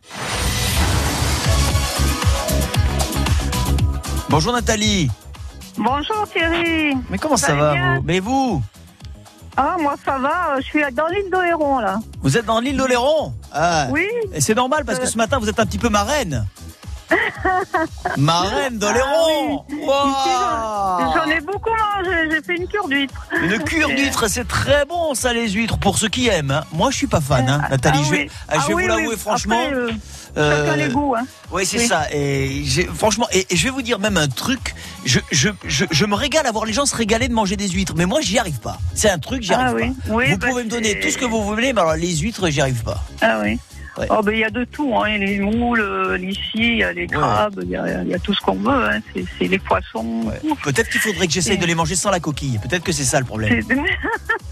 Bonjour 4.29 4.51
Nathalie. 4.51 5.09
Bonjour 5.77 6.27
Thierry. 6.29 6.93
Mais 7.09 7.17
comment 7.17 7.37
ça 7.37 7.55
va 7.55 7.71
vous? 7.71 8.01
Mais 8.03 8.19
vous? 8.19 8.61
Ah, 9.55 9.77
moi 9.79 9.95
ça 10.03 10.17
va, 10.17 10.55
euh, 10.55 10.57
je 10.57 10.65
suis 10.65 10.81
dans 10.91 11.07
l'île 11.07 11.31
d'Oléron 11.31 11.79
là. 11.79 11.99
Vous 12.21 12.35
êtes 12.35 12.45
dans 12.45 12.59
l'île 12.59 12.75
d'Oléron? 12.75 13.33
Ah. 13.53 13.87
Oui. 13.91 14.09
Et 14.33 14.41
c'est 14.41 14.55
normal 14.55 14.83
parce 14.83 14.99
que 14.99 15.07
ce 15.07 15.15
matin 15.15 15.39
vous 15.39 15.47
êtes 15.47 15.59
un 15.61 15.65
petit 15.65 15.77
peu 15.77 15.87
marraine. 15.87 16.45
marraine 18.17 18.77
d'Oléron. 18.77 19.63
Ah 19.63 19.65
oui. 19.69 19.77
Wow. 19.85 21.13
J'en 21.15 21.29
ai 21.31 21.41
beaucoup 21.41 21.69
mangé, 21.69 22.29
j'ai 22.31 22.41
fait 22.41 22.55
une 22.55 22.67
cure 22.67 22.87
d'huîtres. 22.87 23.27
Une 23.41 23.59
cure 23.63 23.89
d'huîtres, 23.89 24.27
c'est 24.27 24.47
très 24.47 24.85
bon 24.85 25.13
ça 25.13 25.33
les 25.33 25.49
huîtres 25.49 25.77
pour 25.77 25.97
ceux 25.97 26.09
qui 26.09 26.27
aiment. 26.27 26.51
hein. 26.51 26.63
Moi 26.73 26.91
je 26.91 26.97
suis 26.97 27.07
pas 27.07 27.21
fan, 27.21 27.47
hein, 27.49 27.61
Nathalie. 27.69 27.99
Ah 28.01 28.05
je 28.05 28.11
vais, 28.11 28.17
oui. 28.23 28.29
ah, 28.47 28.53
je 28.55 28.57
vais 28.59 28.63
Ah 28.71 28.75
oui, 28.75 28.83
vous 28.83 28.87
l'avouer 28.89 29.17
franchement. 29.17 29.59
Après, 29.61 29.73
euh, 29.75 29.91
euh, 30.37 30.75
les 30.75 30.87
goûts. 30.89 31.15
Hein. 31.15 31.25
Oui, 31.51 31.65
c'est 31.65 31.79
Oui. 31.79 31.87
ça. 31.87 32.05
Et 32.13 32.63
franchement, 32.95 33.27
et, 33.33 33.45
et 33.49 33.55
je 33.57 33.63
vais 33.65 33.69
vous 33.69 33.81
dire 33.81 33.99
même 33.99 34.17
un 34.17 34.27
truc. 34.29 34.73
Je, 35.05 35.19
je, 35.31 35.49
je, 35.65 35.85
je 35.89 36.05
me 36.05 36.15
régale 36.15 36.45
à 36.47 36.51
voir 36.51 36.65
les 36.65 36.73
gens 36.73 36.85
se 36.85 36.95
régaler 36.95 37.27
de 37.27 37.33
manger 37.33 37.57
des 37.57 37.67
huîtres, 37.67 37.93
mais 37.97 38.05
moi 38.05 38.21
j'y 38.21 38.37
arrive 38.39 38.59
pas. 38.59 38.77
C'est 38.93 39.09
un 39.09 39.19
truc, 39.19 39.41
j'y 39.43 39.53
Ah 39.53 39.61
arrive 39.67 39.93
pas. 40.05 40.13
Oui, 40.13 40.31
vous 40.31 40.37
bah, 40.37 40.47
pouvez 40.49 40.63
me 40.63 40.69
donner 40.69 40.99
tout 40.99 41.09
ce 41.09 41.17
que 41.17 41.25
vous 41.25 41.43
voulez, 41.43 41.73
mais 41.73 41.81
alors 41.81 41.95
les 41.95 42.15
huîtres, 42.17 42.49
j'y 42.49 42.61
arrive 42.61 42.83
pas. 42.83 43.03
Ah 43.21 43.39
oui. 43.41 43.59
Ouais. 43.97 44.07
Oh, 44.09 44.21
ben 44.23 44.31
il 44.31 44.39
y 44.39 44.43
a 44.45 44.49
de 44.49 44.63
tout, 44.63 44.93
hein. 44.95 45.03
Il 45.09 45.11
y 45.11 45.15
a 45.15 45.25
les 45.27 45.39
moules, 45.39 45.81
euh, 45.81 46.17
l'ici, 46.17 46.41
il 46.55 46.77
y 46.77 46.83
a 46.83 46.93
les 46.93 47.07
crabes, 47.07 47.59
il 47.63 47.69
y, 47.69 47.75
a, 47.75 48.03
il 48.03 48.07
y 48.09 48.13
a 48.13 48.19
tout 48.19 48.33
ce 48.33 48.39
qu'on 48.39 48.55
veut. 48.55 48.85
Hein. 48.85 48.99
C'est- 49.13 49.47
les 49.47 49.59
poissons. 49.59 50.21
Ouais. 50.23 50.39
Peut-être 50.63 50.89
qu'il 50.89 51.01
faudrait 51.01 51.27
que 51.27 51.33
j'essaye 51.33 51.57
de 51.57 51.65
les 51.65 51.75
manger 51.75 51.95
sans 51.95 52.09
la 52.09 52.21
coquille. 52.21 52.57
Peut-être 52.59 52.83
que 52.83 52.93
c'est 52.93 53.03
ça 53.03 53.19
le 53.19 53.25
problème. 53.25 53.61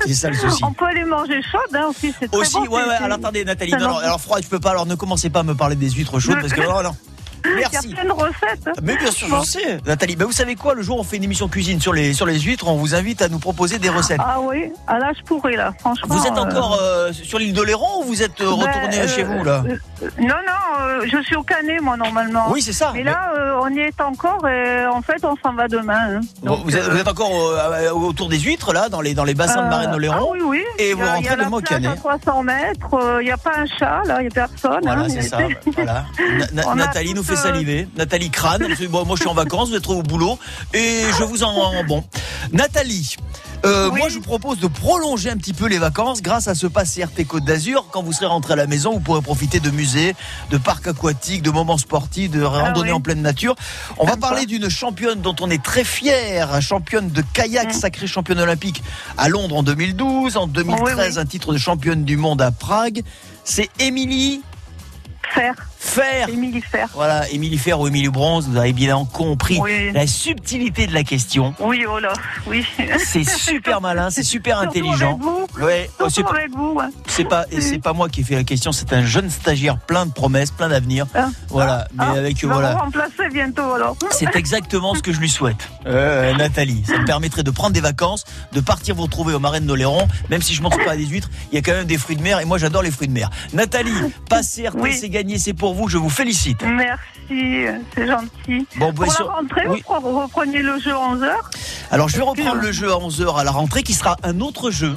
C'est- 0.06 0.14
ça 0.14 0.30
le 0.30 0.36
souci. 0.36 0.62
On 0.64 0.74
peut 0.74 0.94
les 0.94 1.06
manger 1.06 1.42
chaudes 1.42 1.74
hein, 1.76 1.88
aussi, 1.90 2.14
c'est 2.20 2.28
très 2.28 2.38
Aussi, 2.38 2.56
bon. 2.56 2.68
ouais, 2.68 2.84
ouais. 2.84 2.96
Alors 3.02 3.18
attendez, 3.18 3.46
Nathalie. 3.46 3.72
Non, 3.72 3.80
non, 3.80 3.98
alors 3.98 4.20
froid, 4.20 4.40
je 4.42 4.48
peux 4.48 4.60
pas. 4.60 4.72
Alors 4.72 4.86
ne 4.86 4.96
commencez 4.96 5.30
pas 5.30 5.40
à 5.40 5.44
me 5.44 5.56
parler 5.56 5.76
des 5.78 5.90
huîtres 5.90 6.20
chaudes 6.20 6.40
parce 6.42 6.52
que 6.54 6.62
non, 6.84 6.96
non. 7.46 7.52
Il 7.56 7.62
y 7.62 7.64
a 7.64 7.70
Merci. 7.72 7.94
plein 7.94 8.06
de 8.06 8.12
recettes. 8.12 8.68
hein. 8.68 8.72
Mais 8.84 8.98
bien 8.98 9.12
sûr, 9.12 9.28
Bon. 9.30 9.42
je 9.42 9.46
sais, 9.50 9.80
Nathalie. 9.86 10.16
Ben, 10.16 10.26
vous 10.26 10.32
savez 10.32 10.56
quoi 10.56 10.74
Le 10.74 10.82
jour 10.82 10.98
où 10.98 11.02
on 11.02 11.04
fait 11.04 11.18
une 11.18 11.24
émission 11.24 11.48
cuisine 11.48 11.80
sur 11.80 11.94
les 11.94 12.14
sur 12.14 12.26
les 12.26 12.40
huîtres, 12.40 12.68
on 12.68 12.76
vous 12.76 12.96
invite 12.96 13.22
à 13.22 13.30
nous 13.30 13.40
proposer 13.40 13.80
des 13.80 13.90
recettes. 13.90 14.20
Ah 14.24 14.40
oui, 14.42 14.72
ah 14.88 15.00
là 15.00 15.12
je 15.18 15.24
pourrais 15.24 15.56
là, 15.56 15.74
franchement. 15.80 16.16
Vous 16.16 16.26
êtes 16.26 16.38
euh, 16.38 16.42
encore 16.42 16.78
euh, 16.82 17.12
sur 17.14 17.40
l'île 17.40 17.54
d'Oléron 17.54 18.02
ou 18.02 18.04
vous 18.04 18.22
êtes 18.24 18.40
euh, 18.42 18.46
ben, 18.46 18.52
retourné 18.68 19.00
euh, 19.00 19.08
chez 19.08 19.24
vous 19.24 19.44
là? 19.44 19.64
Non, 20.20 20.28
non, 20.48 21.06
je 21.12 21.22
suis 21.24 21.36
au 21.36 21.44
Canet 21.44 21.82
moi 21.82 21.98
normalement. 21.98 22.46
Oui, 22.52 22.62
c'est 22.62 22.74
ça. 22.74 22.92
Mais 22.94 23.04
là, 23.04 23.32
on 23.62 23.70
y 23.70 23.80
est 23.80 24.00
encore 24.02 24.48
et 24.48 24.86
en 24.88 25.02
fait, 25.02 25.24
on 25.24 25.36
s'en 25.44 25.54
va 25.54 25.68
demain. 25.68 26.18
hein. 26.18 26.22
Donc, 26.44 26.60
vous, 26.64 26.76
êtes, 26.76 26.84
vous 26.84 26.98
êtes 26.98 27.08
encore 27.08 27.32
autour 27.94 28.30
des 28.30 28.40
huîtres 28.40 28.74
là, 28.74 28.90
dans 28.90 29.02
les 29.02 29.14
dans 29.14 29.24
les 29.26 29.34
bassins 29.34 29.64
de 29.66 29.70
marine 29.70 29.88
Ah 29.90 29.94
d'Oléron. 29.94 30.32
oui, 30.32 30.40
oui. 30.44 30.64
Et 30.78 30.86
Il 30.86 30.90
y 30.92 30.94
vous 30.94 31.04
a- 31.04 31.06
rentrez 31.16 31.22
il 31.22 31.26
y 31.26 31.30
a 31.30 31.36
la 31.36 31.48
au 31.48 31.60
plage 31.62 31.64
Canet. 31.70 31.92
à 31.92 31.96
300 31.96 32.44
mètres, 32.44 33.18
il 33.22 33.26
n'y 33.26 33.32
a 33.32 33.38
pas 33.38 33.52
un 33.58 33.66
chat 33.66 34.02
là, 34.06 34.18
il 34.22 34.28
n'y 34.28 34.28
a 34.28 34.48
personne. 34.48 34.80
Voilà, 34.84 35.02
hein. 35.02 35.08
c'est 35.10 35.22
ça. 35.22 35.38
Voilà. 35.76 36.06
Nathalie 36.76 37.14
nous 37.14 37.24
fait 37.30 37.40
euh, 37.40 37.44
saliver. 37.52 37.88
Nathalie 37.98 38.30
crâne. 38.30 38.64
Elle 38.66 38.76
fait, 38.76 38.88
Bon, 38.88 39.06
moi, 39.06 39.16
je 39.16 39.22
suis 39.22 39.30
en 39.30 39.34
vacances, 39.34 39.70
vous 39.70 39.76
êtes 39.76 39.88
au 39.88 40.02
boulot, 40.04 40.38
et 40.74 41.04
je 41.18 41.24
vous 41.24 41.44
en 41.44 41.84
bon. 41.86 42.04
Nathalie. 42.52 43.16
euh, 43.66 43.90
Oui. 43.92 44.00
Moi, 44.00 44.10
je 44.10 44.16
vous 44.16 44.22
propose 44.22 44.60
de 44.60 44.68
prolonger 44.68 45.30
un 45.30 45.38
petit 45.38 45.54
peu 45.54 45.68
les 45.68 45.78
vacances 45.78 46.22
grâce 46.22 46.48
à 46.48 46.56
ce 46.56 46.66
pass 46.68 46.96
CRT 46.96 47.26
Côte 47.28 47.44
d'Azur. 47.46 47.88
Quand 47.92 48.02
vous 48.04 48.14
serez 48.14 48.26
rentré 48.26 48.54
à 48.54 48.56
la 48.56 48.68
maison, 48.68 48.94
vous 48.94 49.00
pourrez 49.00 49.22
profiter 49.22 49.60
de 49.60 49.70
musées, 49.70 50.16
de 50.50 50.58
parcs 50.58 50.88
aquatiques, 50.88 51.42
de 51.44 51.52
moments 51.52 51.78
sportifs, 51.78 52.32
de 52.32 52.42
randonnées 52.42 52.90
oui. 52.90 52.96
en 52.98 53.02
pleine 53.02 53.22
nature. 53.22 53.56
On 53.98 54.06
va 54.06 54.18
parler 54.18 54.46
d'une 54.46 54.70
championne 54.70 55.22
dont 55.22 55.36
on 55.42 55.50
est 55.50 55.62
très 55.64 55.84
fier, 55.84 56.62
championne 56.62 57.10
de 57.10 57.22
kayak, 57.34 57.70
Mm. 57.70 57.74
sacrée 57.74 58.08
championne 58.08 58.40
olympique 58.40 58.82
à 59.18 59.28
Londres 59.30 59.58
en 59.58 59.64
2012, 59.64 60.38
en 60.38 60.48
2013 60.48 60.96
Oui, 60.98 61.04
oui. 61.14 61.20
un 61.20 61.26
titre 61.26 61.54
de 61.54 61.58
championne 61.58 62.04
du 62.06 62.18
monde 62.18 62.42
à 62.42 62.52
Prague. 62.52 63.04
C'est 63.44 63.70
Émilie 63.80 64.42
Fer, 65.34 65.54
Fer. 65.78 66.28
Émilie 66.30 66.62
Fer. 66.62 66.88
Voilà, 66.94 67.30
Émilie 67.30 67.58
Fer 67.58 67.80
ou 67.80 67.88
Émilie 67.88 68.10
Bronze, 68.10 68.48
vous 68.50 68.58
avez 68.58 68.74
bien 68.74 69.06
compris 69.14 69.60
Oui. 69.62 69.92
la 69.94 70.08
subtilité 70.08 70.88
de 70.88 70.94
la 70.94 71.04
question. 71.04 71.54
Oui, 71.60 71.86
oh 71.88 72.00
là, 72.00 72.14
oui. 72.48 72.66
C'est 72.98 73.24
super 73.30 73.80
malin, 73.80 74.10
c'est 74.10 74.24
super 74.24 74.60
intelligent. 74.60 75.12
Avec 75.14 75.22
vous. 75.22 75.48
Ouais, 75.64 75.90
oh, 76.00 76.08
c'est 76.10 76.24
pas, 76.24 76.32
avec 76.32 76.52
vous. 76.52 76.80
hein. 76.82 76.90
c'est 77.08 77.26
pas, 77.26 77.46
pas 77.84 77.94
moi 77.94 78.10
qui 78.10 78.22
ai 78.22 78.24
fait 78.24 78.36
la 78.36 78.44
question, 78.44 78.72
c'est 78.72 78.92
un 78.94 79.06
jeune 79.06 79.30
stagiaire 79.30 79.78
plein 79.78 80.06
de 80.06 80.12
promesses, 80.12 80.52
plein 80.52 80.70
d'avenir. 80.70 81.06
Ah. 81.14 81.30
Voilà, 81.50 81.88
mais 81.94 82.04
Ah, 82.08 82.12
avec 82.12 82.44
vas 82.44 82.54
voilà. 82.54 82.74
vous 82.74 82.80
remplacer 82.80 83.30
bientôt 83.32 83.74
alors. 83.74 83.96
C'est 84.12 84.36
exactement 84.36 84.96
ce 84.96 85.02
que 85.02 85.14
je 85.14 85.20
lui 85.20 85.30
souhaite, 85.30 85.70
euh, 85.86 86.34
Nathalie. 86.36 86.84
Ça 86.88 86.98
me 86.98 87.06
permettrait 87.06 87.44
de 87.44 87.52
prendre 87.52 87.74
des 87.74 87.82
vacances, 87.82 88.26
de 88.52 88.62
partir 88.62 88.96
vous 88.96 89.04
retrouver 89.04 89.34
au 89.34 89.40
marais 89.40 89.60
de 89.60 89.66
Noléron. 89.66 90.08
Même 90.30 90.42
si 90.42 90.54
je 90.56 90.62
mange 90.62 90.78
pas 90.86 90.98
des 90.98 91.06
huîtres, 91.06 91.30
il 91.52 91.56
y 91.56 91.58
a 91.60 91.62
quand 91.62 91.74
même 91.74 91.86
des 91.86 91.98
fruits 91.98 92.16
de 92.18 92.24
mer 92.24 92.40
et 92.40 92.46
moi 92.46 92.58
j'adore 92.58 92.82
les 92.82 92.92
fruits 92.92 93.08
de 93.08 93.14
mer. 93.14 93.30
Nathalie, 93.54 93.92
passez 94.30 94.68
RT, 94.68 94.76
Oui. 94.80 94.94
C'est 95.20 95.24
gagné, 95.26 95.38
c'est 95.40 95.54
pour 95.54 95.74
vous. 95.74 95.88
Je 95.90 95.98
vous 95.98 96.10
félicite. 96.10 96.62
Merci, 96.64 97.66
c'est 97.94 98.08
gentil. 98.08 98.66
Bon, 98.78 98.94
Pour 98.94 99.12
sûr- 99.14 99.28
la 99.28 99.34
rentrée, 99.34 99.68
oui. 99.68 99.84
vous 99.88 99.94
pre- 99.94 100.22
repreniez 100.24 100.60
le 100.62 100.80
jeu 100.80 100.92
11h 100.94 101.30
Alors 101.92 102.08
je 102.10 102.16
vais 102.18 102.24
reprendre 102.24 102.62
le 102.62 102.72
jeu 102.72 102.90
à 102.92 102.96
11h 102.96 103.38
à 103.40 103.44
la 103.44 103.52
rentrée 103.52 103.84
qui 103.84 103.94
sera 103.94 104.16
un 104.24 104.40
autre 104.40 104.72
jeu. 104.72 104.96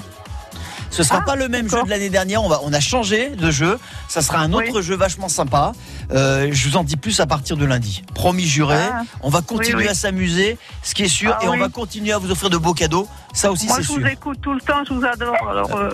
Ce 0.91 1.03
sera 1.03 1.21
Ah, 1.23 1.25
pas 1.25 1.37
le 1.37 1.49
même 1.49 1.71
jeu 1.71 1.83
de 1.85 1.89
l'année 1.89 2.11
dernière, 2.11 2.45
on, 2.45 2.51
va, 2.51 2.61
on 2.65 2.73
a 2.75 2.79
changé 2.81 3.31
de 3.31 3.51
jeu. 3.51 3.79
Ça 4.09 4.21
sera 4.21 4.39
un 4.41 4.53
autre 4.53 4.73
Oui. 4.75 4.83
jeu 4.83 4.95
vachement 4.95 5.31
sympa. 5.31 5.73
Euh, 6.13 6.51
je 6.53 6.69
vous 6.69 6.77
en 6.77 6.85
dis 6.85 6.97
plus 6.97 7.19
à 7.19 7.27
partir 7.27 7.57
de 7.57 7.65
lundi. 7.65 8.03
Promis 8.15 8.45
juré, 8.47 8.77
Ah. 8.93 9.03
on 9.23 9.31
va 9.31 9.41
continuer 9.41 9.79
Oui, 9.79 9.83
oui. 9.85 9.89
à 9.89 9.95
s'amuser, 9.95 10.59
ce 10.83 10.95
qui 10.95 11.05
est 11.05 11.09
sûr, 11.09 11.35
Ah 11.41 11.45
et 11.45 11.49
on 11.49 11.57
va 11.57 11.71
continuer 11.71 12.13
à 12.13 12.19
vous 12.19 12.31
offrir 12.31 12.51
de 12.51 12.59
beaux 12.59 12.75
cadeaux. 12.75 13.09
Ça 13.33 13.51
aussi 13.51 13.67
Moi, 13.69 13.77
c'est 13.77 13.83
je 13.85 13.89
sûr. 13.89 14.01
vous 14.01 14.07
écoute 14.07 14.39
tout 14.43 14.53
le 14.53 14.61
temps, 14.61 14.85
je 14.87 14.93
vous 14.93 15.05
adore. 15.05 15.35
Alors, 15.49 15.75
euh, 15.77 15.89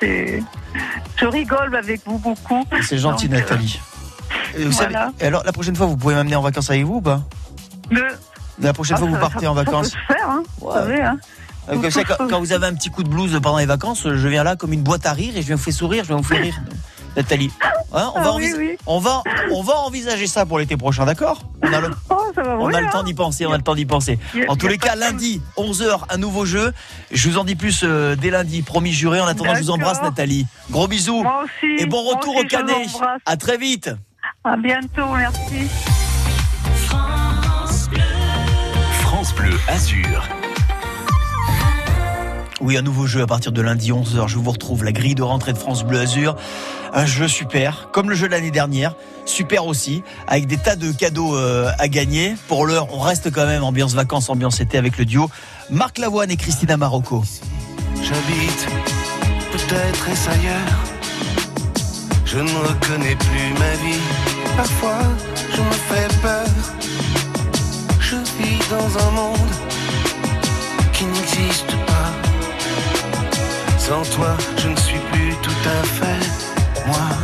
c'est, 0.00 0.42
je 1.16 1.26
rigole 1.26 1.74
avec 1.76 2.00
vous 2.06 2.18
beaucoup. 2.18 2.64
C'est 2.82 2.98
gentil 2.98 3.28
Donc, 3.28 3.38
euh, 3.38 3.40
Nathalie. 3.40 3.80
Et 4.56 4.64
vous 4.64 4.70
voilà. 4.72 5.10
savez- 5.18 5.26
alors 5.26 5.42
la 5.44 5.52
prochaine 5.52 5.76
fois 5.76 5.86
vous 5.86 5.96
pouvez 5.96 6.14
m'amener 6.14 6.36
en 6.36 6.42
vacances 6.42 6.70
avec 6.70 6.84
vous 6.84 6.96
ou 6.96 7.00
pas? 7.00 7.22
Le... 7.90 8.02
La 8.60 8.72
prochaine 8.72 8.96
Ah, 8.96 9.00
fois 9.00 9.08
vous 9.08 9.14
ça- 9.14 9.20
partez 9.20 9.44
ça- 9.46 9.50
en 9.52 9.54
ça 9.54 9.62
vacances. 9.62 9.90
peut 9.90 9.98
se 9.98 10.12
faire, 10.14 10.28
hein, 10.30 10.42
vous 10.60 10.66
Ouais. 10.68 10.74
savez, 10.74 11.00
hein. 11.02 11.18
Euh, 11.70 11.78
Comme 11.80 11.90
ça, 11.90 12.02
quand, 12.04 12.28
quand 12.28 12.40
vous 12.40 12.52
avez 12.52 12.66
un 12.66 12.74
petit 12.74 12.90
coup 12.90 13.02
de 13.02 13.08
blues 13.08 13.38
pendant 13.42 13.58
les 13.58 13.66
vacances, 13.66 14.02
je 14.04 14.28
viens 14.28 14.42
là 14.42 14.56
comme 14.56 14.72
une 14.72 14.82
boîte 14.82 15.04
à 15.06 15.12
rire 15.12 15.36
et 15.36 15.42
je 15.42 15.46
viens 15.48 15.56
vous 15.56 15.62
faire 15.62 15.74
sourire, 15.74 16.02
je 16.04 16.08
viens 16.08 16.16
vous 16.16 16.22
faire 16.22 16.40
rire. 16.40 16.58
Nathalie, 17.16 17.50
Hein, 17.92 18.10
on, 18.14 18.18
Ah 18.18 18.22
va 18.22 18.34
oui, 18.36 18.44
envis- 18.52 18.54
oui. 18.58 18.76
on, 18.86 18.98
va, 18.98 19.22
on 19.50 19.62
va 19.62 19.78
envisager 19.80 20.26
ça 20.26 20.44
pour 20.44 20.58
l'été 20.58 20.76
prochain, 20.76 21.06
d'accord 21.06 21.40
On 21.62 21.72
a 21.72 21.80
le, 21.80 21.88
Oh, 22.10 22.16
ça 22.34 22.42
va 22.42 22.56
on 22.58 22.66
oui, 22.66 22.74
a 22.74 22.80
le 22.82 22.90
temps 22.90 23.02
d'y 23.02 23.14
penser, 23.14 23.46
on 23.46 23.52
a 23.52 23.56
le 23.56 23.62
temps 23.62 23.74
d'y 23.74 23.86
penser. 23.86 24.18
En 24.48 24.56
tous 24.56 24.68
les 24.68 24.76
cas, 24.78 24.94
lundi, 24.94 25.40
11h, 25.56 26.00
un 26.10 26.16
nouveau 26.18 26.44
jeu. 26.44 26.72
Je 27.10 27.28
vous 27.30 27.38
en 27.38 27.44
dis 27.44 27.56
plus 27.56 27.80
euh, 27.84 28.14
dès 28.16 28.30
lundi, 28.30 28.60
promis 28.62 28.92
juré. 28.92 29.20
En 29.20 29.26
attendant, 29.26 29.54
je 29.54 29.62
vous 29.62 29.70
embrasse, 29.70 30.02
Nathalie. 30.02 30.46
Gros 30.70 30.86
bisous. 30.86 31.22
Moi 31.22 31.44
aussi. 31.44 31.82
Et 31.82 31.86
bon 31.86 32.02
retour 32.02 32.36
aussi, 32.36 32.44
au 32.44 32.48
Canet. 32.48 32.88
À 33.24 33.36
très 33.36 33.56
vite. 33.56 33.90
À 34.44 34.56
bientôt, 34.56 35.06
merci. 35.16 35.68
France 39.00 39.34
Bleu 39.34 39.58
Azur. 39.68 40.22
Oui, 42.60 42.76
un 42.76 42.82
nouveau 42.82 43.06
jeu 43.06 43.22
à 43.22 43.26
partir 43.26 43.52
de 43.52 43.62
lundi 43.62 43.92
11h. 43.92 44.26
Je 44.26 44.36
vous 44.36 44.50
retrouve 44.50 44.82
la 44.82 44.90
grille 44.90 45.14
de 45.14 45.22
rentrée 45.22 45.52
de 45.52 45.58
France 45.58 45.84
Bleu 45.84 46.00
Azur. 46.00 46.34
Un 46.92 47.06
jeu 47.06 47.28
super, 47.28 47.90
comme 47.92 48.10
le 48.10 48.16
jeu 48.16 48.26
de 48.26 48.32
l'année 48.32 48.50
dernière. 48.50 48.96
Super 49.26 49.66
aussi, 49.66 50.02
avec 50.26 50.46
des 50.48 50.56
tas 50.56 50.74
de 50.74 50.90
cadeaux 50.90 51.36
euh, 51.36 51.70
à 51.78 51.86
gagner. 51.86 52.34
Pour 52.48 52.66
l'heure, 52.66 52.88
on 52.92 52.98
reste 52.98 53.30
quand 53.30 53.46
même 53.46 53.62
ambiance 53.62 53.94
vacances, 53.94 54.28
ambiance 54.28 54.60
été 54.60 54.76
avec 54.76 54.98
le 54.98 55.04
duo 55.04 55.30
Marc 55.70 55.98
Lavoine 55.98 56.32
et 56.32 56.36
Christina 56.36 56.76
Marocco. 56.76 57.22
J'habite 57.96 58.66
peut-être 59.52 60.30
ailleurs. 60.30 60.78
Je 62.24 62.38
ne 62.38 62.50
reconnais 62.50 63.16
plus 63.16 63.52
ma 63.58 63.72
vie. 63.86 64.00
Parfois, 64.56 65.02
je 65.54 65.60
me 65.60 65.70
fais 65.70 66.08
peur. 66.20 66.46
Je 68.00 68.16
vis 68.16 68.58
dans 68.68 69.06
un 69.06 69.10
monde 69.12 69.50
qui 70.92 71.04
n'existe. 71.04 71.87
Sans 73.88 74.04
toi, 74.14 74.36
je 74.58 74.68
ne 74.68 74.76
suis 74.76 74.98
plus 75.10 75.34
tout 75.42 75.50
à 75.66 75.82
fait 75.82 76.86
moi. 76.86 77.17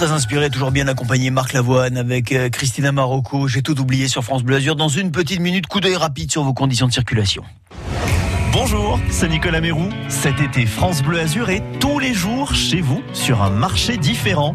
Très 0.00 0.12
inspiré, 0.12 0.48
toujours 0.48 0.70
bien 0.70 0.88
accompagné 0.88 1.28
Marc 1.28 1.52
Lavoine 1.52 1.98
avec 1.98 2.32
euh, 2.32 2.48
Christina 2.48 2.90
Marocco. 2.90 3.48
J'ai 3.48 3.60
tout 3.60 3.78
oublié 3.78 4.08
sur 4.08 4.24
France 4.24 4.42
Bleu 4.42 4.56
Azur. 4.56 4.74
Dans 4.74 4.88
une 4.88 5.12
petite 5.12 5.40
minute, 5.40 5.66
coup 5.66 5.80
d'œil 5.80 5.96
rapide 5.96 6.32
sur 6.32 6.42
vos 6.42 6.54
conditions 6.54 6.86
de 6.86 6.92
circulation. 6.92 7.42
Bonjour, 8.50 8.98
c'est 9.10 9.28
Nicolas 9.28 9.60
Mérou. 9.60 9.90
Cet 10.08 10.40
été, 10.40 10.64
France 10.64 11.02
Bleu 11.02 11.20
Azur 11.20 11.50
est 11.50 11.62
tous 11.80 11.98
les 11.98 12.14
jours 12.14 12.54
chez 12.54 12.80
vous 12.80 13.02
sur 13.12 13.42
un 13.42 13.50
marché 13.50 13.98
différent. 13.98 14.54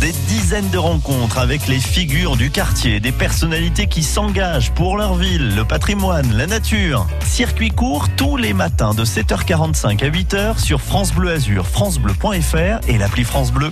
Des 0.00 0.12
dizaines 0.26 0.70
de 0.70 0.78
rencontres 0.78 1.38
avec 1.38 1.68
les 1.68 1.78
figures 1.78 2.36
du 2.36 2.50
quartier, 2.50 2.98
des 2.98 3.12
personnalités 3.12 3.86
qui 3.86 4.02
s'engagent 4.02 4.72
pour 4.72 4.96
leur 4.96 5.14
ville, 5.14 5.54
le 5.54 5.64
patrimoine, 5.64 6.36
la 6.36 6.48
nature. 6.48 7.06
Circuit 7.24 7.70
court 7.70 8.08
tous 8.16 8.36
les 8.36 8.52
matins 8.52 8.94
de 8.94 9.04
7h45 9.04 10.02
à 10.02 10.08
8h 10.08 10.58
sur 10.58 10.80
France 10.80 11.12
Bleu 11.12 11.30
Azur, 11.30 11.68
francebleu.fr 11.68 12.88
et 12.88 12.98
l'appli 12.98 13.22
France 13.22 13.52
Bleu. 13.52 13.70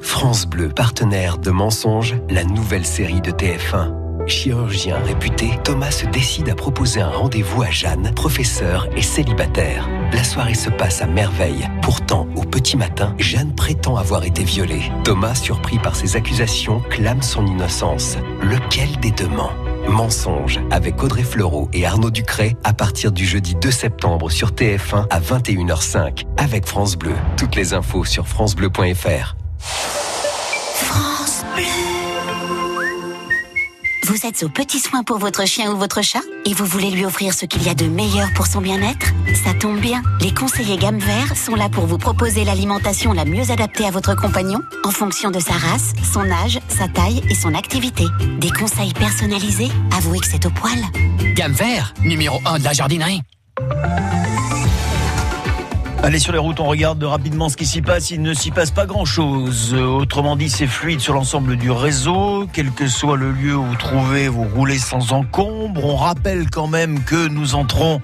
France 0.00 0.46
Bleu, 0.46 0.68
partenaire 0.68 1.38
de 1.38 1.50
Mensonges, 1.50 2.16
la 2.30 2.44
nouvelle 2.44 2.86
série 2.86 3.20
de 3.20 3.30
TF1. 3.30 4.26
Chirurgien 4.26 4.98
réputé, 4.98 5.50
Thomas 5.64 5.90
se 5.90 6.06
décide 6.06 6.50
à 6.50 6.54
proposer 6.54 7.00
un 7.00 7.08
rendez-vous 7.08 7.62
à 7.62 7.70
Jeanne, 7.70 8.12
professeure 8.14 8.86
et 8.94 9.02
célibataire. 9.02 9.88
La 10.12 10.22
soirée 10.22 10.54
se 10.54 10.68
passe 10.68 11.00
à 11.00 11.06
merveille. 11.06 11.66
Pourtant, 11.80 12.28
au 12.36 12.42
petit 12.42 12.76
matin, 12.76 13.14
Jeanne 13.18 13.54
prétend 13.54 13.96
avoir 13.96 14.24
été 14.24 14.44
violée. 14.44 14.82
Thomas, 15.02 15.34
surpris 15.34 15.78
par 15.78 15.96
ces 15.96 16.16
accusations, 16.16 16.80
clame 16.90 17.22
son 17.22 17.46
innocence. 17.46 18.18
Lequel 18.42 18.98
des 19.00 19.12
deux 19.12 19.28
ment? 19.28 19.52
Mensonge 19.88 20.60
avec 20.70 21.02
Audrey 21.02 21.22
Fleurot 21.22 21.70
et 21.72 21.86
Arnaud 21.86 22.10
Ducret 22.10 22.56
à 22.64 22.74
partir 22.74 23.12
du 23.12 23.24
jeudi 23.24 23.54
2 23.54 23.70
septembre 23.70 24.30
sur 24.30 24.50
TF1 24.50 25.06
à 25.08 25.20
21h05 25.20 26.26
avec 26.36 26.66
France 26.66 26.96
Bleu. 26.96 27.14
Toutes 27.38 27.56
les 27.56 27.72
infos 27.72 28.04
sur 28.04 28.28
francebleu.fr. 28.28 29.37
France. 29.58 31.44
Vous 34.04 34.26
êtes 34.26 34.42
aux 34.42 34.48
petits 34.48 34.80
soins 34.80 35.02
pour 35.02 35.18
votre 35.18 35.46
chien 35.46 35.70
ou 35.70 35.76
votre 35.76 36.02
chat 36.02 36.22
et 36.46 36.54
vous 36.54 36.64
voulez 36.64 36.90
lui 36.90 37.04
offrir 37.04 37.34
ce 37.34 37.44
qu'il 37.44 37.62
y 37.62 37.68
a 37.68 37.74
de 37.74 37.84
meilleur 37.84 38.28
pour 38.34 38.46
son 38.46 38.60
bien-être? 38.60 39.08
Ça 39.44 39.52
tombe 39.52 39.78
bien, 39.78 40.02
les 40.20 40.32
conseillers 40.32 40.78
gamme 40.78 40.98
vert 40.98 41.36
sont 41.36 41.54
là 41.54 41.68
pour 41.68 41.86
vous 41.86 41.98
proposer 41.98 42.44
l'alimentation 42.44 43.12
la 43.12 43.24
mieux 43.24 43.50
adaptée 43.50 43.84
à 43.86 43.90
votre 43.90 44.14
compagnon 44.16 44.60
en 44.84 44.90
fonction 44.90 45.30
de 45.30 45.40
sa 45.40 45.52
race, 45.52 45.92
son 46.10 46.30
âge, 46.30 46.58
sa 46.68 46.88
taille 46.88 47.22
et 47.28 47.34
son 47.34 47.54
activité. 47.54 48.04
Des 48.38 48.50
conseils 48.50 48.94
personnalisés? 48.94 49.70
Avouez 49.96 50.20
que 50.20 50.26
c'est 50.26 50.46
au 50.46 50.50
poil. 50.50 50.78
Gamme 51.34 51.52
vert, 51.52 51.92
numéro 52.02 52.40
1 52.46 52.60
de 52.60 52.64
la 52.64 52.72
jardinerie. 52.72 53.20
Allez 56.00 56.20
sur 56.20 56.32
les 56.32 56.38
routes, 56.38 56.60
on 56.60 56.66
regarde 56.66 57.02
rapidement 57.02 57.48
ce 57.48 57.56
qui 57.56 57.66
s'y 57.66 57.82
passe. 57.82 58.10
Il 58.10 58.22
ne 58.22 58.32
s'y 58.32 58.52
passe 58.52 58.70
pas 58.70 58.86
grand-chose. 58.86 59.74
Autrement 59.74 60.36
dit, 60.36 60.48
c'est 60.48 60.68
fluide 60.68 61.00
sur 61.00 61.12
l'ensemble 61.12 61.56
du 61.56 61.72
réseau. 61.72 62.46
Quel 62.52 62.70
que 62.70 62.86
soit 62.86 63.16
le 63.16 63.32
lieu 63.32 63.56
où 63.56 63.64
vous 63.64 63.76
trouvez, 63.76 64.28
vous 64.28 64.44
roulez 64.44 64.78
sans 64.78 65.12
encombre. 65.12 65.84
On 65.84 65.96
rappelle 65.96 66.48
quand 66.50 66.68
même 66.68 67.02
que 67.02 67.28
nous 67.28 67.56
entrons 67.56 68.00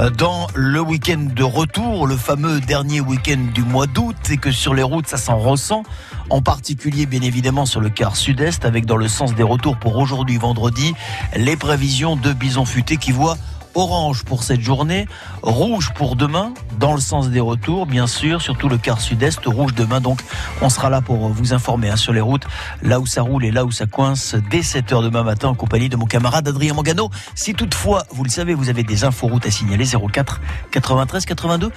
euh, 0.00 0.08
dans 0.10 0.46
le 0.54 0.80
week-end 0.80 1.28
de 1.34 1.42
retour, 1.42 2.06
le 2.06 2.16
fameux 2.16 2.60
dernier 2.60 3.00
week-end 3.00 3.38
du 3.54 3.62
mois 3.62 3.86
d'août, 3.86 4.16
et 4.30 4.38
que 4.38 4.50
sur 4.50 4.74
les 4.74 4.82
routes, 4.82 5.06
ça 5.06 5.18
s'en 5.18 5.38
ressent. 5.38 5.82
En 6.30 6.40
particulier, 6.40 7.06
bien 7.06 7.22
évidemment, 7.22 7.66
sur 7.66 7.80
le 7.80 7.90
quart 7.90 8.16
sud-est, 8.16 8.64
avec 8.64 8.86
dans 8.86 8.96
le 8.96 9.08
sens 9.08 9.34
des 9.34 9.42
retours 9.42 9.76
pour 9.76 9.96
aujourd'hui, 9.96 10.38
vendredi, 10.38 10.94
les 11.36 11.56
prévisions 11.56 12.16
de 12.16 12.32
bison 12.32 12.64
futé 12.64 12.96
qui 12.96 13.12
voient 13.12 13.36
orange 13.76 14.24
pour 14.24 14.42
cette 14.42 14.60
journée, 14.60 15.06
rouge 15.42 15.92
pour 15.94 16.16
demain, 16.16 16.52
dans 16.80 16.94
le 16.94 17.00
sens 17.00 17.28
des 17.28 17.40
retours, 17.40 17.86
bien 17.86 18.06
sûr, 18.06 18.42
surtout 18.42 18.68
le 18.68 18.78
quart 18.78 19.00
sud-est, 19.00 19.44
rouge 19.44 19.74
demain. 19.74 20.00
Donc, 20.00 20.20
on 20.62 20.68
sera 20.68 20.90
là 20.90 21.00
pour 21.00 21.28
vous 21.28 21.52
informer 21.52 21.90
hein, 21.90 21.96
sur 21.96 22.12
les 22.12 22.20
routes, 22.20 22.44
là 22.82 23.00
où 23.00 23.06
ça 23.06 23.22
roule 23.22 23.44
et 23.44 23.50
là 23.50 23.64
où 23.64 23.70
ça 23.70 23.86
coince, 23.86 24.34
dès 24.50 24.60
7h 24.60 25.02
demain 25.02 25.22
matin, 25.22 25.48
en 25.48 25.54
compagnie 25.54 25.88
de 25.88 25.96
mon 25.96 26.06
camarade 26.06 26.48
Adrien 26.48 26.74
Mangano. 26.74 27.10
Si 27.34 27.54
toutefois, 27.54 28.04
vous 28.10 28.24
le 28.24 28.30
savez, 28.30 28.54
vous 28.54 28.68
avez 28.68 28.82
des 28.82 29.04
infos 29.04 29.28
routes 29.28 29.46
à 29.46 29.50
signaler, 29.50 29.84
04 29.84 30.40
93 30.70 31.26
82 31.26 31.70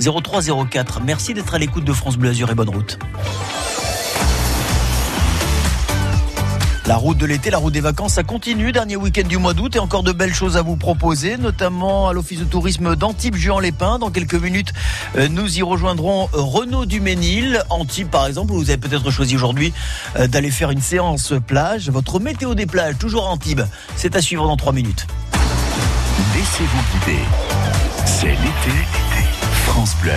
03 0.00 0.66
04. 0.68 1.00
Merci 1.04 1.34
d'être 1.34 1.54
à 1.54 1.58
l'écoute 1.58 1.84
de 1.84 1.92
France 1.92 2.16
Bleu 2.16 2.30
Azur 2.30 2.50
et 2.50 2.54
bonne 2.54 2.70
route. 2.70 2.98
La 6.86 6.94
route 6.94 7.18
de 7.18 7.26
l'été, 7.26 7.50
la 7.50 7.58
route 7.58 7.72
des 7.72 7.80
vacances, 7.80 8.12
ça 8.12 8.22
continue. 8.22 8.70
Dernier 8.70 8.94
week-end 8.94 9.26
du 9.26 9.38
mois 9.38 9.54
d'août 9.54 9.74
et 9.74 9.80
encore 9.80 10.04
de 10.04 10.12
belles 10.12 10.32
choses 10.32 10.56
à 10.56 10.62
vous 10.62 10.76
proposer, 10.76 11.36
notamment 11.36 12.08
à 12.08 12.12
l'Office 12.12 12.38
de 12.38 12.44
tourisme 12.44 12.94
d'Antibes, 12.94 13.34
Juan-les-Pins. 13.34 13.98
Dans 13.98 14.10
quelques 14.10 14.34
minutes, 14.34 14.72
euh, 15.16 15.26
nous 15.28 15.58
y 15.58 15.62
rejoindrons 15.62 16.28
Renaud 16.32 16.86
Duménil. 16.86 17.60
Antibes, 17.70 18.08
par 18.08 18.28
exemple, 18.28 18.52
vous 18.52 18.70
avez 18.70 18.78
peut-être 18.78 19.10
choisi 19.10 19.34
aujourd'hui 19.34 19.72
euh, 20.14 20.28
d'aller 20.28 20.52
faire 20.52 20.70
une 20.70 20.80
séance 20.80 21.34
plage. 21.44 21.90
Votre 21.90 22.20
météo 22.20 22.54
des 22.54 22.66
plages, 22.66 22.96
toujours 22.98 23.28
Antibes, 23.28 23.62
c'est 23.96 24.14
à 24.14 24.22
suivre 24.22 24.46
dans 24.46 24.56
trois 24.56 24.72
minutes. 24.72 25.08
Laissez-vous 26.36 27.00
guider. 27.00 27.20
C'est 28.04 28.26
l'été. 28.26 28.76
France 29.66 29.96
Bleu. 30.00 30.12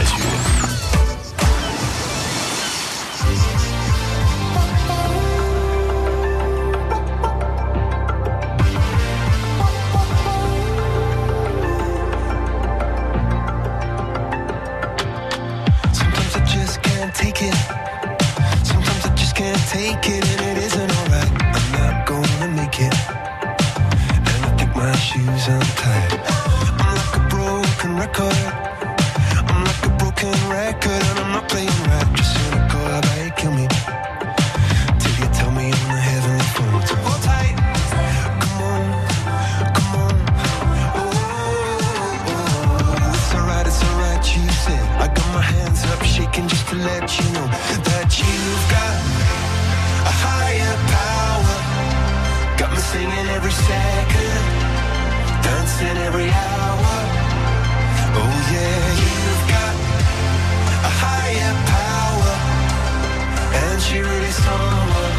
She 63.82 64.00
really 64.00 64.32
someone 64.32 65.16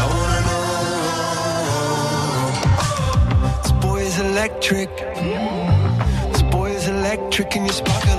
I 0.00 0.02
wanna 0.12 0.40
know. 0.48 0.72
This 3.62 3.72
boy 3.72 4.00
is 4.00 4.18
electric. 4.20 4.90
This 6.32 6.42
boy 6.42 6.70
is 6.70 6.88
electric, 6.88 7.56
and 7.56 7.64
you're 7.66 7.72
sparkling 7.72 8.18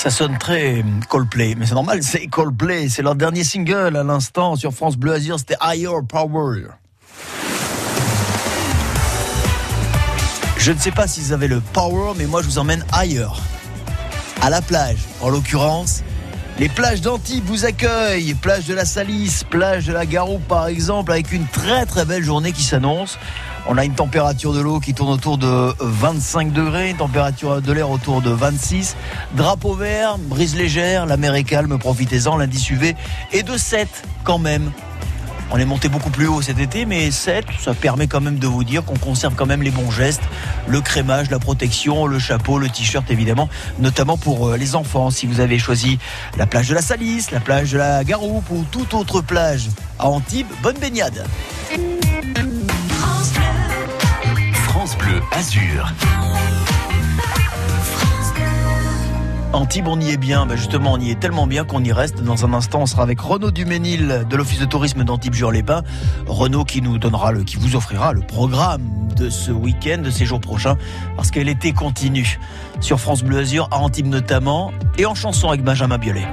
Ça 0.00 0.08
sonne 0.08 0.38
très 0.38 0.82
Coldplay, 1.10 1.54
mais 1.58 1.66
c'est 1.66 1.74
normal, 1.74 2.02
c'est 2.02 2.26
Coldplay, 2.26 2.88
c'est 2.88 3.02
leur 3.02 3.14
dernier 3.14 3.44
single 3.44 3.98
à 3.98 4.02
l'instant 4.02 4.56
sur 4.56 4.72
France 4.72 4.96
Bleu 4.96 5.12
Azur, 5.12 5.38
c'était 5.38 5.58
Higher 5.60 5.90
Power. 6.08 6.68
Je 10.56 10.72
ne 10.72 10.78
sais 10.78 10.90
pas 10.90 11.06
s'ils 11.06 11.34
avaient 11.34 11.48
le 11.48 11.60
power, 11.60 12.14
mais 12.16 12.24
moi 12.24 12.40
je 12.40 12.46
vous 12.46 12.56
emmène 12.56 12.82
ailleurs. 12.92 13.42
À 14.40 14.48
la 14.48 14.62
plage, 14.62 15.00
en 15.20 15.28
l'occurrence. 15.28 16.02
Les 16.60 16.68
plages 16.68 17.00
d'Antibes 17.00 17.46
vous 17.46 17.64
accueillent, 17.64 18.34
plage 18.34 18.66
de 18.66 18.74
la 18.74 18.84
Salisse, 18.84 19.44
plage 19.44 19.86
de 19.86 19.94
la 19.94 20.04
Garoupe 20.04 20.46
par 20.46 20.66
exemple, 20.66 21.10
avec 21.10 21.32
une 21.32 21.46
très 21.46 21.86
très 21.86 22.04
belle 22.04 22.22
journée 22.22 22.52
qui 22.52 22.62
s'annonce. 22.62 23.18
On 23.66 23.78
a 23.78 23.84
une 23.86 23.94
température 23.94 24.52
de 24.52 24.60
l'eau 24.60 24.78
qui 24.78 24.92
tourne 24.92 25.08
autour 25.08 25.38
de 25.38 25.72
25 25.80 26.52
degrés, 26.52 26.90
une 26.90 26.98
température 26.98 27.62
de 27.62 27.72
l'air 27.72 27.88
autour 27.88 28.20
de 28.20 28.28
26. 28.28 28.94
Drapeau 29.36 29.72
vert, 29.72 30.18
brise 30.18 30.54
légère, 30.54 31.06
la 31.06 31.16
mer 31.16 31.34
est 31.34 31.44
calme, 31.44 31.78
profitez-en, 31.78 32.36
l'indice 32.36 32.68
UV 32.68 32.94
est 33.32 33.42
de 33.42 33.56
7 33.56 33.88
quand 34.22 34.38
même. 34.38 34.70
On 35.52 35.58
est 35.58 35.64
monté 35.64 35.88
beaucoup 35.88 36.10
plus 36.10 36.28
haut 36.28 36.40
cet 36.42 36.60
été, 36.60 36.84
mais 36.84 37.10
7, 37.10 37.44
ça 37.58 37.74
permet 37.74 38.06
quand 38.06 38.20
même 38.20 38.38
de 38.38 38.46
vous 38.46 38.62
dire 38.62 38.84
qu'on 38.84 38.96
conserve 38.96 39.34
quand 39.34 39.46
même 39.46 39.62
les 39.62 39.72
bons 39.72 39.90
gestes, 39.90 40.22
le 40.68 40.80
crémage, 40.80 41.28
la 41.30 41.40
protection, 41.40 42.06
le 42.06 42.18
chapeau, 42.20 42.58
le 42.58 42.68
t-shirt 42.68 43.10
évidemment, 43.10 43.48
notamment 43.80 44.16
pour 44.16 44.48
euh, 44.48 44.56
les 44.56 44.76
enfants. 44.76 45.10
Si 45.10 45.26
vous 45.26 45.40
avez 45.40 45.58
choisi 45.58 45.98
la 46.36 46.46
plage 46.46 46.68
de 46.68 46.74
la 46.74 46.82
Salisse, 46.82 47.32
la 47.32 47.40
plage 47.40 47.72
de 47.72 47.78
la 47.78 48.04
Garoupe 48.04 48.48
ou 48.50 48.64
toute 48.70 48.94
autre 48.94 49.22
plage 49.22 49.68
à 49.98 50.08
Antibes, 50.08 50.46
bonne 50.62 50.78
baignade. 50.78 51.24
France 54.68 54.96
Bleu 54.96 55.20
Azur. 55.32 55.92
Antibes, 59.52 59.88
on 59.88 59.98
y 60.00 60.10
est 60.10 60.16
bien. 60.16 60.46
Ben 60.46 60.56
justement, 60.56 60.92
on 60.92 60.98
y 60.98 61.10
est 61.10 61.18
tellement 61.18 61.46
bien 61.48 61.64
qu'on 61.64 61.82
y 61.82 61.92
reste. 61.92 62.22
Dans 62.22 62.44
un 62.44 62.52
instant, 62.52 62.82
on 62.82 62.86
sera 62.86 63.02
avec 63.02 63.20
Renaud 63.20 63.50
Duménil 63.50 64.24
de 64.28 64.36
l'Office 64.36 64.60
de 64.60 64.64
tourisme 64.64 65.02
d'Antibes-Jure-les-Pins. 65.02 65.82
Renaud 66.26 66.64
qui 66.64 66.82
nous 66.82 66.98
donnera 66.98 67.32
le, 67.32 67.42
qui 67.42 67.56
vous 67.56 67.74
offrira 67.74 68.12
le 68.12 68.20
programme 68.20 68.82
de 69.16 69.28
ce 69.28 69.50
week-end, 69.50 69.98
de 70.02 70.10
ces 70.10 70.24
jours 70.24 70.40
prochains, 70.40 70.76
parce 71.16 71.32
que 71.32 71.40
l'été 71.40 71.72
continue. 71.72 72.38
Sur 72.80 73.00
France 73.00 73.24
Bleu 73.24 73.38
Azur, 73.38 73.68
à 73.72 73.78
Antibes 73.78 74.06
notamment, 74.06 74.72
et 74.98 75.06
en 75.06 75.16
chanson 75.16 75.48
avec 75.48 75.64
Benjamin 75.64 75.98
Biolay. 75.98 76.26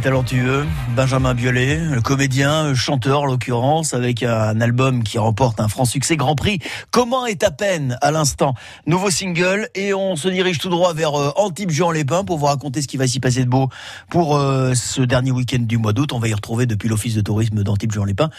Talentueux, 0.00 0.66
Benjamin 0.96 1.34
Biolay, 1.34 1.80
comédien, 2.02 2.74
chanteur 2.74 3.22
en 3.22 3.26
l'occurrence, 3.26 3.94
avec 3.94 4.22
un 4.22 4.60
album 4.60 5.02
qui 5.04 5.18
remporte 5.18 5.60
un 5.60 5.68
franc 5.68 5.84
succès 5.84 6.16
Grand 6.16 6.34
Prix. 6.34 6.58
Comment 6.90 7.26
est 7.26 7.42
à 7.44 7.50
peine 7.50 7.96
à 8.00 8.10
l'instant 8.10 8.54
Nouveau 8.86 9.10
single? 9.10 9.68
Et 9.74 9.94
on 9.94 10.16
se 10.16 10.28
dirige 10.28 10.58
tout 10.58 10.68
droit 10.68 10.94
vers 10.94 11.14
euh, 11.14 11.32
Antibes 11.36 11.70
Jean 11.70 11.90
Lépin 11.90 12.24
pour 12.24 12.38
vous 12.38 12.46
raconter 12.46 12.82
ce 12.82 12.88
qui 12.88 12.96
va 12.96 13.06
s'y 13.06 13.20
passer 13.20 13.44
de 13.44 13.50
beau 13.50 13.68
pour 14.10 14.36
euh, 14.36 14.74
ce 14.74 15.02
dernier 15.02 15.30
week-end 15.30 15.60
du 15.60 15.78
mois 15.78 15.92
d'août. 15.92 16.12
On 16.12 16.18
va 16.18 16.28
y 16.28 16.34
retrouver 16.34 16.66
depuis 16.66 16.88
l'office 16.88 17.14
de 17.14 17.20
tourisme 17.20 17.62
d'Antibes 17.62 17.92
Jean 17.92 18.04
Lépin 18.04 18.30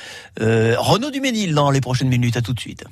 euh, 0.42 0.76
Renaud 0.78 1.12
Duménil 1.12 1.54
dans 1.54 1.72
les 1.72 1.82
prochaines 1.82 2.10
minutes. 2.10 2.38
À 2.38 2.42
tout 2.42 2.54
de 2.54 2.60
suite. 2.60 2.84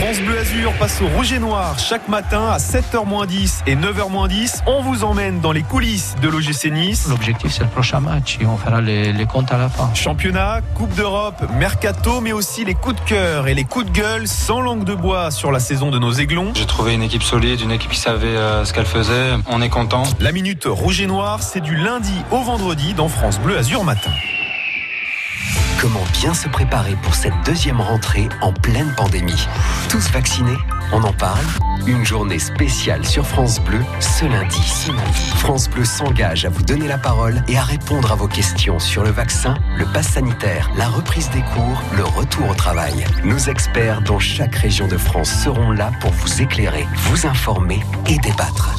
France 0.00 0.20
Bleu 0.20 0.38
Azur 0.38 0.72
passe 0.74 1.02
au 1.02 1.08
rouge 1.08 1.32
et 1.32 1.40
noir 1.40 1.76
chaque 1.76 2.08
matin 2.08 2.50
à 2.52 2.58
7h10 2.58 3.62
et 3.66 3.74
9h10. 3.74 4.62
On 4.66 4.80
vous 4.80 5.02
emmène 5.02 5.40
dans 5.40 5.50
les 5.50 5.62
coulisses 5.62 6.14
de 6.22 6.28
l'OGC 6.28 6.70
Nice. 6.70 7.08
L'objectif, 7.08 7.52
c'est 7.52 7.64
le 7.64 7.68
prochain 7.68 7.98
match 7.98 8.38
et 8.40 8.46
on 8.46 8.56
fera 8.56 8.80
les, 8.80 9.12
les 9.12 9.26
comptes 9.26 9.50
à 9.50 9.58
la 9.58 9.68
fin. 9.68 9.90
Championnat, 9.94 10.60
Coupe 10.76 10.94
d'Europe, 10.94 11.42
Mercato, 11.58 12.20
mais 12.20 12.32
aussi 12.32 12.64
les 12.64 12.74
coups 12.74 12.94
de 12.94 13.08
cœur 13.08 13.48
et 13.48 13.54
les 13.54 13.64
coups 13.64 13.86
de 13.86 13.90
gueule 13.90 14.28
sans 14.28 14.60
langue 14.60 14.84
de 14.84 14.94
bois 14.94 15.32
sur 15.32 15.50
la 15.50 15.58
saison 15.58 15.90
de 15.90 15.98
nos 15.98 16.12
aiglons. 16.12 16.52
J'ai 16.54 16.66
trouvé 16.66 16.94
une 16.94 17.02
équipe 17.02 17.24
solide, 17.24 17.60
une 17.60 17.72
équipe 17.72 17.90
qui 17.90 17.98
savait 17.98 18.28
euh, 18.28 18.64
ce 18.64 18.72
qu'elle 18.72 18.86
faisait. 18.86 19.32
On 19.48 19.60
est 19.60 19.68
content. 19.68 20.04
La 20.20 20.30
minute 20.30 20.66
rouge 20.66 21.00
et 21.00 21.08
noir, 21.08 21.42
c'est 21.42 21.60
du 21.60 21.74
lundi 21.74 22.14
au 22.30 22.38
vendredi 22.38 22.94
dans 22.94 23.08
France 23.08 23.40
Bleu 23.40 23.58
Azur 23.58 23.82
Matin. 23.82 24.12
Comment 25.80 26.04
bien 26.12 26.34
se 26.34 26.48
préparer 26.48 26.96
pour 27.02 27.14
cette 27.14 27.34
deuxième 27.46 27.80
rentrée 27.80 28.28
en 28.40 28.52
pleine 28.52 28.92
pandémie 28.96 29.46
Tous 29.88 30.10
vaccinés 30.10 30.58
On 30.92 31.04
en 31.04 31.12
parle 31.12 31.44
Une 31.86 32.04
journée 32.04 32.40
spéciale 32.40 33.06
sur 33.06 33.24
France 33.24 33.60
Bleu 33.60 33.78
ce 34.00 34.24
lundi. 34.24 34.90
France 35.36 35.70
Bleu 35.70 35.84
s'engage 35.84 36.44
à 36.44 36.48
vous 36.48 36.62
donner 36.62 36.88
la 36.88 36.98
parole 36.98 37.44
et 37.46 37.56
à 37.56 37.62
répondre 37.62 38.10
à 38.10 38.16
vos 38.16 38.26
questions 38.26 38.80
sur 38.80 39.04
le 39.04 39.10
vaccin, 39.10 39.54
le 39.76 39.84
pass 39.84 40.08
sanitaire, 40.08 40.68
la 40.76 40.88
reprise 40.88 41.30
des 41.30 41.42
cours, 41.42 41.80
le 41.96 42.02
retour 42.02 42.50
au 42.50 42.54
travail. 42.54 43.04
Nos 43.22 43.38
experts 43.38 44.02
dans 44.02 44.18
chaque 44.18 44.56
région 44.56 44.88
de 44.88 44.96
France 44.96 45.30
seront 45.30 45.70
là 45.70 45.92
pour 46.00 46.10
vous 46.10 46.42
éclairer, 46.42 46.88
vous 47.04 47.24
informer 47.24 47.78
et 48.08 48.18
débattre. 48.18 48.74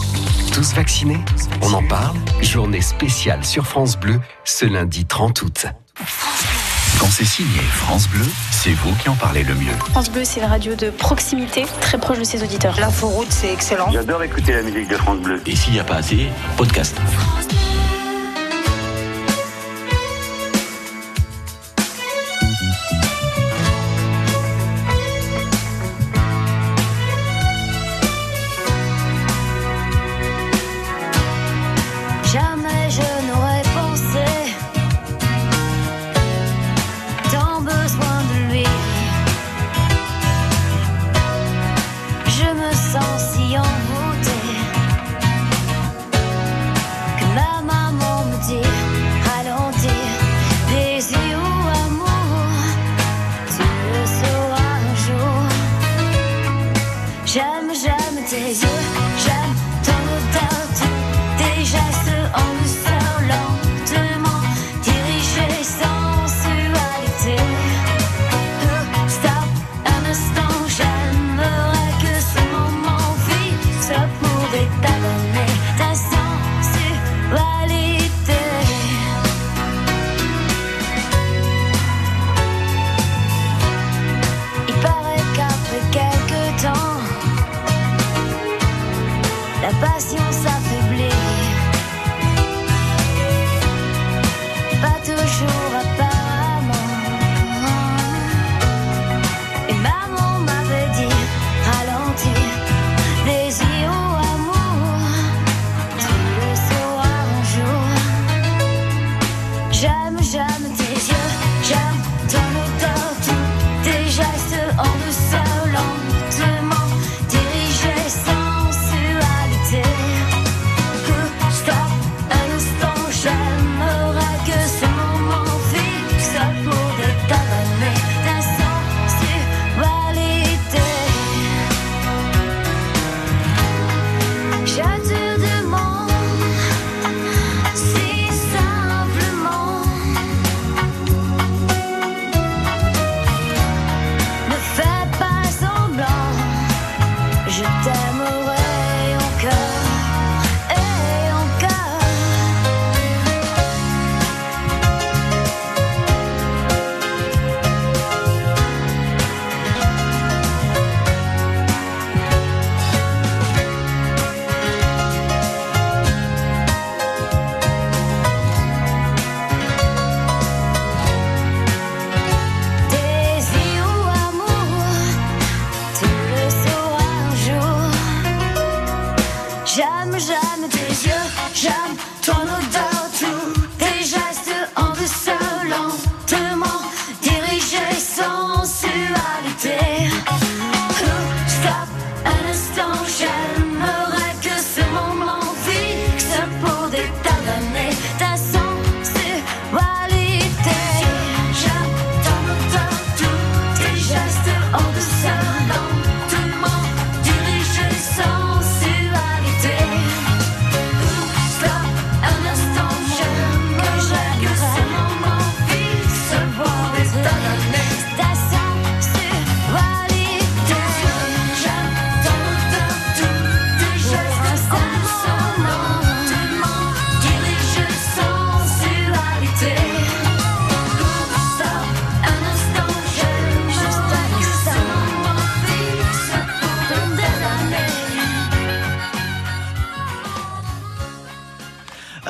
Tous 0.53 0.73
vaccinés 0.73 1.23
On 1.61 1.71
en 1.73 1.87
parle 1.87 2.17
Journée 2.41 2.81
spéciale 2.81 3.45
sur 3.45 3.65
France 3.65 3.97
Bleu 3.97 4.19
ce 4.43 4.65
lundi 4.65 5.05
30 5.05 5.41
août. 5.43 5.65
Quand 6.97 7.07
c'est 7.09 7.25
signé 7.25 7.59
France 7.59 8.07
Bleu, 8.09 8.25
c'est 8.51 8.71
vous 8.71 8.93
qui 8.95 9.09
en 9.09 9.15
parlez 9.15 9.43
le 9.43 9.53
mieux. 9.55 9.71
France 9.91 10.09
Bleu, 10.09 10.23
c'est 10.23 10.39
une 10.39 10.47
radio 10.47 10.75
de 10.75 10.89
proximité, 10.89 11.65
très 11.81 11.97
proche 11.97 12.19
de 12.19 12.23
ses 12.23 12.43
auditeurs. 12.43 12.75
L'inforoute, 12.79 13.31
c'est 13.31 13.51
excellent. 13.53 13.89
J'adore 13.91 14.23
écouter 14.23 14.53
la 14.53 14.61
musique 14.61 14.89
de 14.89 14.95
France 14.95 15.19
Bleu. 15.19 15.41
Et 15.45 15.55
s'il 15.55 15.73
n'y 15.73 15.79
a 15.79 15.83
pas 15.83 15.95
assez, 15.95 16.27
podcast. 16.57 16.95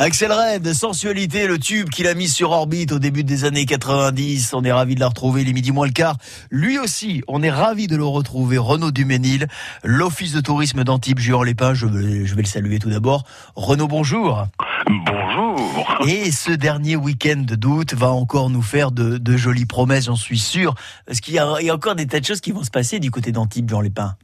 Axel 0.10 0.32
Red, 0.32 0.74
sensualité, 0.74 1.45
le 1.45 1.60
tube 1.60 1.88
qu'il 1.89 2.07
a 2.07 2.16
mis 2.16 2.28
sur 2.28 2.49
orbite 2.49 2.93
au 2.93 2.97
début 2.97 3.24
des 3.24 3.45
années 3.45 3.68
90. 3.68 4.55
On 4.55 4.64
est 4.64 4.72
ravi 4.72 4.95
de 4.95 4.99
la 4.99 5.10
retrouver, 5.10 5.43
les 5.43 5.53
midi 5.53 5.72
moins 5.72 5.86
le 5.86 5.91
quart. 5.91 6.18
Lui 6.49 6.80
aussi, 6.80 7.22
on 7.28 7.43
est 7.43 7.51
ravi 7.51 7.86
de 7.86 7.95
le 7.95 8.05
retrouver. 8.05 8.57
Renaud 8.57 8.89
Duménil, 8.89 9.47
l'Office 9.84 10.34
de 10.34 10.41
tourisme 10.41 10.84
d'Antibes, 10.84 11.20
Juan 11.20 11.45
Lépin. 11.45 11.76
Je 11.76 11.86
vais, 11.86 12.26
je 12.26 12.34
vais 12.34 12.41
le 12.41 12.47
saluer 12.47 12.80
tout 12.80 12.89
d'abord. 12.89 13.24
Renaud, 13.55 13.88
bonjour. 13.88 14.47
Bonjour. 14.88 16.07
Et 16.07 16.32
ce 16.32 16.53
dernier 16.53 16.95
week-end 16.95 17.43
d'août 17.45 17.93
va 17.93 18.10
encore 18.10 18.49
nous 18.49 18.64
faire 18.64 18.91
de, 18.91 19.20
de 19.20 19.38
jolies 19.38 19.68
promesses, 19.68 20.05
j'en 20.05 20.16
suis 20.16 20.39
sûr. 20.39 20.74
Parce 21.05 21.22
qu'il 21.22 21.36
y, 21.36 21.38
y 21.38 21.70
a 21.70 21.76
encore 21.76 21.93
des 21.93 22.07
tas 22.07 22.20
de 22.20 22.26
choses 22.26 22.41
qui 22.41 22.51
vont 22.51 22.64
se 22.64 22.72
passer 22.72 22.99
du 22.99 23.12
côté 23.12 23.32
d'Antibes, 23.32 23.70
Juan 23.70 23.84
Lépin. 23.84 24.16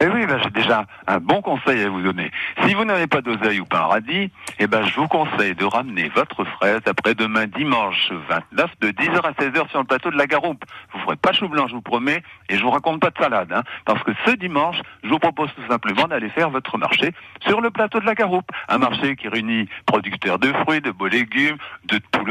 Eh 0.00 0.06
oui, 0.06 0.26
ben, 0.26 0.38
j'ai 0.40 0.50
déjà 0.50 0.86
un 1.08 1.18
bon 1.18 1.42
conseil 1.42 1.82
à 1.82 1.88
vous 1.88 2.00
donner. 2.00 2.30
Si 2.64 2.72
vous 2.72 2.84
n'avez 2.84 3.08
pas 3.08 3.20
d'oseille 3.20 3.58
ou 3.58 3.64
pain 3.64 3.80
radis, 3.80 4.30
eh 4.60 4.68
ben, 4.68 4.86
je 4.86 4.94
vous 4.94 5.08
conseille 5.08 5.56
de 5.56 5.64
ramener 5.64 6.08
votre 6.10 6.44
fraise 6.44 6.82
après-demain 6.86 7.46
dimanche 7.48 8.12
29 8.28 8.70
de 8.80 8.90
10h 8.90 9.20
à 9.26 9.32
16h 9.32 9.68
sur 9.70 9.80
le 9.80 9.86
plateau 9.86 10.12
de 10.12 10.16
la 10.16 10.28
Garoupe. 10.28 10.64
Vous 10.92 11.00
ferez 11.00 11.16
pas 11.16 11.32
chou 11.32 11.48
blanc, 11.48 11.66
je 11.66 11.74
vous 11.74 11.82
promets, 11.82 12.22
et 12.48 12.56
je 12.56 12.62
vous 12.62 12.70
raconte 12.70 13.00
pas 13.00 13.10
de 13.10 13.18
salade, 13.18 13.52
hein, 13.52 13.64
parce 13.86 14.00
que 14.04 14.12
ce 14.24 14.30
dimanche, 14.36 14.76
je 15.02 15.08
vous 15.08 15.18
propose 15.18 15.52
tout 15.54 15.66
simplement 15.68 16.06
d'aller 16.06 16.28
faire 16.28 16.50
votre 16.50 16.78
marché 16.78 17.12
sur 17.40 17.60
le 17.60 17.72
plateau 17.72 17.98
de 17.98 18.06
la 18.06 18.14
Garoupe. 18.14 18.48
Un 18.68 18.78
marché 18.78 19.16
qui 19.16 19.26
réunit 19.26 19.68
producteurs 19.84 20.38
de 20.38 20.52
fruits, 20.52 20.80
de 20.80 20.92
beaux 20.92 21.08
légumes, 21.08 21.56
de 21.86 21.98
poules 22.12 22.28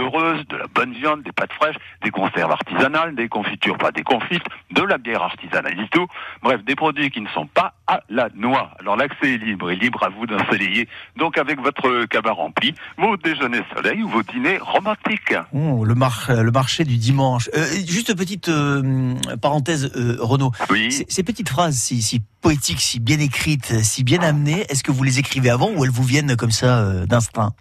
de 0.49 0.57
la 0.57 0.68
bonne 0.68 0.93
viande, 0.93 1.24
des 1.24 1.32
pâtes 1.32 1.53
fraîches, 1.53 1.76
des 2.03 2.11
conserves 2.11 2.51
artisanales, 2.51 3.15
des 3.15 3.28
confitures 3.28 3.78
pas 3.78 3.91
des 3.91 4.03
confites, 4.03 4.45
de 4.72 4.84
la 4.84 4.97
bière 4.97 5.24
artisanale 5.24 5.80
et 5.80 5.88
tout. 5.89 6.07
Bref, 6.43 6.63
des 6.63 6.76
produits 6.76 7.09
qui 7.09 7.20
ne 7.20 7.28
sont 7.30 7.47
pas 7.58 7.74
à 7.88 8.01
la 8.10 8.30
noix. 8.36 8.70
Alors 8.80 8.95
l'accès 8.97 9.34
est 9.34 9.38
libre 9.38 9.72
et 9.72 9.76
libre 9.76 10.03
à 10.03 10.10
vous 10.10 10.28
d'ensoleiller. 10.28 10.88
Donc 11.16 11.39
avec 11.39 11.60
votre 11.60 12.05
cabas 12.05 12.34
rempli, 12.34 12.76
vos 12.97 13.18
déjeuners 13.18 13.64
soleil 13.76 14.03
ou 14.03 14.10
vos 14.10 14.22
dîners 14.22 14.60
romantiques. 14.60 15.34
Oh, 15.53 15.84
le, 15.84 15.95
mar- 15.95 16.30
le 16.30 16.51
marché 16.51 16.84
du 16.84 16.97
dimanche. 16.97 17.49
Euh, 17.58 17.66
juste 17.88 18.16
petite 18.16 18.49
euh, 18.49 19.16
parenthèse, 19.41 19.91
euh, 19.95 20.18
Renaud. 20.20 20.51
Ces, 20.70 21.08
ces 21.10 21.24
petites 21.24 21.49
phrases 21.49 21.78
si, 21.78 22.03
si 22.03 22.22
poétiques, 22.41 22.82
si 22.82 22.99
bien 22.99 23.20
écrites, 23.20 23.74
si 23.84 24.03
bien 24.03 24.22
amenées, 24.22 24.66
est-ce 24.70 24.84
que 24.84 24.91
vous 24.91 25.03
les 25.03 25.18
écrivez 25.18 25.49
avant 25.49 25.72
ou 25.72 25.84
elles 25.84 25.91
vous 25.91 26.03
viennent 26.03 26.36
comme 26.36 26.51
ça 26.51 27.05
d'instinct? 27.08 27.53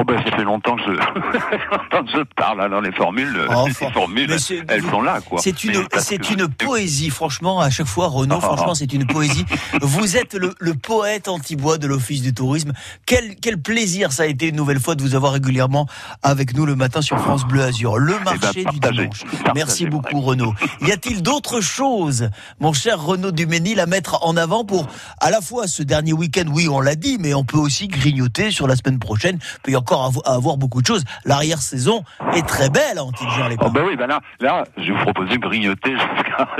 Oh 0.00 0.04
ben 0.04 0.22
ça 0.24 0.36
fait 0.36 0.44
longtemps 0.44 0.76
que 0.76 0.82
je, 0.86 0.90
longtemps 0.92 2.04
que 2.04 2.10
je 2.18 2.22
parle. 2.36 2.60
Alors 2.62 2.80
les 2.80 2.92
formules, 2.92 3.36
Oh, 3.54 3.64
les 3.66 3.74
for- 3.74 3.92
formules, 3.92 4.30
elles 4.68 4.82
sont 4.84 5.02
là 5.02 5.20
quoi. 5.20 5.40
C'est 5.42 5.64
une, 5.64 5.84
c'est 5.98 6.18
que- 6.18 6.34
une 6.34 6.46
poésie, 6.66 7.10
franchement, 7.10 7.60
à 7.60 7.68
chaque 7.70 7.86
fois, 7.88 8.06
Renaud, 8.08 8.36
Ah, 8.38 8.40
franchement, 8.46 8.72
ah. 8.72 8.74
c'est 8.76 8.92
une 8.92 9.06
poésie. 9.06 9.44
Vous 9.82 10.16
êtes 10.16 10.34
le, 10.34 10.54
le 10.60 10.74
poète 10.74 11.26
antibois 11.28 11.78
de 11.78 11.86
l'Office 11.88 12.22
du 12.22 12.32
tourisme. 12.32 12.72
Quel, 13.06 13.34
quel 13.36 13.60
plaisir 13.60 14.12
ça 14.12 14.22
a 14.22 14.26
été 14.26 14.48
une 14.48 14.56
nouvelle 14.56 14.78
fois 14.80 14.94
de 14.94 15.02
vous 15.02 15.14
avoir 15.16 15.32
régulièrement 15.32 15.86
avec 16.22 16.54
nous 16.56 16.64
le 16.64 16.76
matin 16.76 17.02
sur 17.02 17.18
France 17.18 17.44
Bleu 17.44 17.62
Azur. 17.64 17.98
Le 17.98 18.18
marché 18.20 18.64
du 18.64 18.78
dimanche. 18.78 19.24
Merci 19.54 19.86
beaucoup, 19.86 20.20
Renaud. 20.20 20.54
Y 20.82 20.92
a-t-il 20.92 21.22
d'autres 21.22 21.60
choses, 21.60 22.30
mon 22.60 22.72
cher 22.72 23.02
Renaud 23.02 23.32
Duménil, 23.32 23.80
à 23.80 23.86
mettre 23.86 24.24
en 24.24 24.36
avant 24.36 24.64
pour, 24.64 24.86
à 25.20 25.30
la 25.30 25.40
fois 25.40 25.66
ce 25.66 25.82
dernier 25.82 26.12
week-end, 26.12 26.44
oui, 26.52 26.68
on 26.68 26.80
l'a 26.80 26.94
dit, 26.94 27.16
mais 27.18 27.34
on 27.34 27.44
peut 27.44 27.58
aussi 27.58 27.88
grignoter 27.88 28.50
sur 28.52 28.68
la 28.68 28.76
semaine 28.76 28.98
prochaine. 29.00 29.38
Il 29.42 29.60
peut 29.62 29.70
y 29.72 29.76
encore 29.88 30.10
avo- 30.10 30.22
avoir 30.26 30.56
beaucoup 30.56 30.82
de 30.82 30.86
choses. 30.86 31.04
L'arrière-saison 31.24 32.04
est 32.34 32.46
très 32.46 32.68
belle 32.70 32.98
à 32.98 33.30
Jean 33.36 33.48
Lépin. 33.48 33.66
Oh 33.66 33.70
ben 33.70 33.84
oui, 33.86 33.96
ben 33.96 34.06
là, 34.06 34.20
là, 34.40 34.64
je 34.76 34.82
vais 34.84 34.98
vous 34.98 35.04
proposer 35.04 35.34
de 35.36 35.38
grignoter 35.38 35.94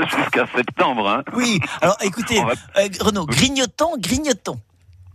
jusqu'à 0.07 0.45
septembre. 0.55 1.07
Hein. 1.09 1.23
Oui, 1.33 1.59
alors 1.81 1.97
écoutez, 2.01 2.41
va- 2.43 2.53
euh, 2.81 2.87
Renaud, 3.01 3.25
grignotons, 3.25 3.93
grignotons. 3.99 4.59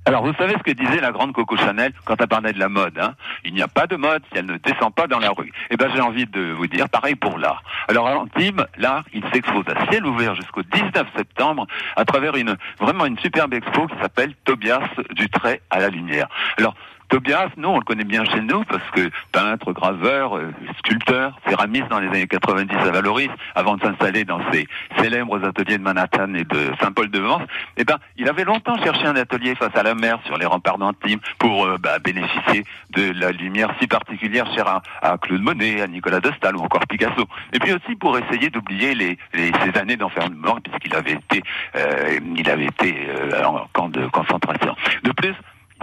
Alors, 0.07 0.23
vous 0.23 0.35
savez 0.35 0.53
ce 0.53 0.63
que 0.63 0.73
disait 0.73 1.01
la 1.01 1.13
grande 1.13 1.33
Coco 1.33 1.57
Chanel 1.57 1.91
quand 2.05 2.17
elle 2.21 2.29
parlait 2.29 2.53
de 2.53 2.59
la 2.59 2.69
mode 2.69 2.99
hein? 2.99 3.15
Il 3.43 3.55
n'y 3.55 3.63
a 3.63 3.69
pas 3.69 3.87
de 3.87 3.97
mode 3.97 4.23
si 4.31 4.39
elle 4.39 4.45
ne 4.45 4.59
descend 4.59 4.95
pas 4.95 5.07
dans 5.07 5.19
la 5.19 5.31
rue. 5.31 5.51
Eh 5.71 5.79
ben, 5.79 5.89
j'ai 5.95 6.03
envie 6.03 6.27
de 6.27 6.53
vous 6.53 6.67
dire 6.67 6.91
pareil 6.91 7.15
pour 7.15 7.39
l'art. 7.39 7.63
Alors, 7.89 8.07
à 8.09 8.19
Antibes, 8.19 8.61
l'art, 8.77 9.05
il 9.15 9.25
s'expose 9.33 9.65
à 9.75 9.91
ciel 9.91 10.05
ouvert 10.05 10.35
jusqu'au 10.35 10.61
19 10.63 11.07
septembre 11.17 11.67
à 11.97 12.05
travers 12.05 12.37
une 12.37 12.55
vraiment 12.79 13.07
une 13.07 13.19
superbe 13.19 13.55
expo 13.55 13.87
qui 13.87 13.95
s'appelle 13.99 14.35
Tobias 14.45 14.87
du 15.15 15.31
trait 15.31 15.63
à 15.71 15.79
la 15.81 15.89
lumière. 15.89 16.29
Alors, 16.59 16.75
Tobias, 17.15 17.51
nous, 17.57 17.69
on 17.69 17.79
le 17.79 17.85
connaît 17.85 18.03
bien 18.03 18.25
chez 18.25 18.41
nous 18.41 18.65
parce 18.65 18.91
que 18.91 19.09
peintre, 19.31 19.73
graveur, 19.73 20.37
euh, 20.37 20.53
sculpteur, 20.79 21.39
céramiste 21.47 21.87
dans 21.87 22.01
les 22.01 22.09
années 22.09 22.27
90 22.27 22.75
à 22.75 22.91
Valoris, 22.91 23.31
avant 23.55 23.77
de 23.77 23.83
s'installer 23.83 24.25
dans 24.25 24.41
ses 24.51 24.67
célèbres 24.99 25.47
ateliers 25.47 25.79
de 25.79 25.83
Manhattan 25.85 26.35
et 26.35 26.43
de 26.43 26.73
Saint-Paul-de-Vence, 26.81 27.43
eh 27.77 27.85
ben, 27.85 27.99
il 28.17 28.29
avait 28.29 28.43
longtemps 28.43 28.77
cherché 28.83 29.07
un 29.07 29.15
atelier 29.15 29.55
face 29.55 29.77
à 29.77 29.85
la 29.85 29.95
mer 29.95 30.19
sur 30.25 30.39
les 30.39 30.45
remparts 30.45 30.77
d'Antibes 30.79 31.21
pour 31.39 31.67
euh, 31.67 31.77
bah, 31.79 32.01
bénéficier 32.01 32.65
de 32.91 33.13
la 33.13 33.31
lumière 33.31 33.73
si 33.81 33.87
particulière 33.87 34.53
chère 34.53 34.81
à, 35.01 35.17
Claude 35.19 35.41
Monet, 35.41 35.83
à 35.83 35.87
Nicolas 35.87 36.19
de 36.19 36.33
Staël 36.33 36.57
ou 36.57 36.63
encore 36.63 36.85
Picasso. 36.89 37.27
Et 37.53 37.61
puis 37.61 37.75
aussi 37.75 37.95
pour 37.95 38.19
essayer 38.19 38.51
d'oublier 38.51 38.97
les, 38.97 39.19
ces 39.33 39.79
années 39.79 39.97
d'enfermement 39.97 40.59
puisqu'il 40.61 40.97
avait 40.97 41.13
été, 41.13 41.45
euh, 41.77 42.19
il 42.35 42.51
avait 42.51 42.67
été 42.67 43.07
euh, 43.09 43.45
en 43.45 43.69
camp 43.73 43.89
de 43.89 44.05
concentration. 44.09 44.75
De 45.05 45.13
plus, 45.13 45.37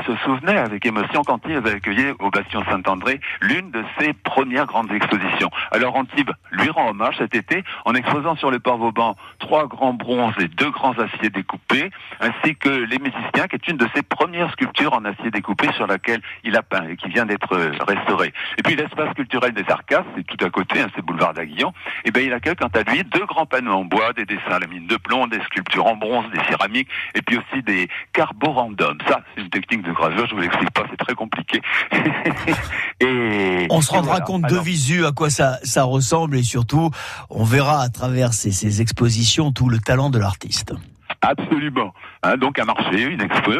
se 0.06 0.16
souvenait 0.24 0.58
avec 0.58 0.86
émotion 0.86 1.24
quand 1.24 1.40
il 1.48 1.56
avait 1.56 1.74
accueilli 1.74 2.12
au 2.20 2.30
Bastion 2.30 2.64
Saint-André 2.66 3.20
l'une 3.42 3.72
de 3.72 3.84
ses 4.00 4.14
premières 4.14 4.66
grandes 4.66 4.92
expositions. 4.92 5.50
Alors 5.72 5.96
Antibes 5.96 6.32
lui 6.52 6.70
rend 6.70 6.90
hommage 6.90 7.18
cet 7.18 7.36
été 7.36 7.64
en 7.86 7.94
exposant 7.94 8.36
sur 8.36 8.52
le 8.52 8.60
port 8.60 8.78
Vauban 8.78 9.16
trois 9.40 9.68
grands 9.68 9.94
bronzes 9.94 10.34
et 10.40 10.48
deux 10.48 10.72
grands 10.72 10.98
aciers 10.98 11.30
découpés, 11.30 11.92
ainsi 12.20 12.56
que 12.56 12.70
les 12.70 13.00
musiciens, 13.00 13.48
qui 13.50 13.56
est 13.56 13.68
une 13.68 13.78
de 13.78 13.88
ses 13.94 14.02
premières 14.02 14.52
sculptures 14.54 14.94
en 14.94 15.06
acier 15.06 15.30
découpé 15.32 15.72
sur 15.74 15.88
laquelle 15.88 16.22
il 16.44 16.56
a 16.56 16.64
peint 16.64 16.88
et 16.88 16.96
qui 16.96 17.10
vient 17.10 17.26
d'être 17.26 17.54
euh, 17.54 17.72
restaurée. 17.88 18.34
Et 18.58 18.64
puis 18.64 18.76
l'espace 18.76 19.14
culturel 19.14 19.54
des 19.54 19.66
Arcas, 19.70 20.04
c'est 20.16 20.26
tout 20.26 20.44
à 20.44 20.50
côté, 20.50 20.82
hein, 20.82 20.88
c'est 20.96 21.04
boulevard 21.04 21.34
d'Aguillon, 21.34 21.74
et 22.06 22.12
ben 22.12 22.26
il 22.26 22.34
accueille 22.34 22.56
quant 22.56 22.70
à 22.74 22.84
lui 22.84 23.04
deux 23.04 23.26
grands 23.26 23.46
panneaux 23.46 23.74
en 23.74 23.86
bois, 23.86 24.14
des 24.14 24.26
dessins 24.26 24.52
à 24.52 24.60
la 24.60 24.68
mine 24.68 24.88
de 24.88 24.98
plomb, 24.98 25.28
des 25.28 25.42
sculptures 25.42 25.86
en 25.86 25.96
bronze, 25.96 26.26
des 26.32 26.44
céramiques, 26.50 26.90
et 27.16 27.22
puis 27.22 27.38
aussi 27.38 27.62
des 27.64 27.90
carborandums. 28.14 28.98
Ça, 29.08 29.22
c'est 29.36 29.42
une 29.42 29.50
technique 29.50 29.81
de 29.82 29.92
gravure, 29.92 30.26
je 30.28 30.36
vous 30.36 30.42
l'explique 30.42 30.72
pas, 30.72 30.84
c'est 30.90 30.98
très 30.98 31.14
compliqué. 31.14 31.62
et 33.00 33.68
On 33.70 33.82
se 33.82 33.92
rendra 33.92 34.12
voilà. 34.12 34.26
compte 34.26 34.44
de 34.44 34.58
visu 34.58 35.06
à 35.06 35.12
quoi 35.12 35.30
ça, 35.30 35.60
ça 35.64 35.84
ressemble 35.84 36.38
et 36.38 36.44
surtout, 36.44 36.90
on 37.30 37.44
verra 37.44 37.82
à 37.82 37.90
travers 37.90 38.34
ces, 38.34 38.52
ces 38.52 38.82
expositions 38.82 39.52
tout 39.52 39.70
le 39.70 39.80
talent 39.80 40.10
de 40.10 40.20
l'artiste. 40.20 40.74
Absolument. 41.22 41.94
Hein, 42.24 42.38
donc 42.38 42.60
un 42.60 42.66
marché, 42.66 43.04
une 43.04 43.22
expo. 43.22 43.52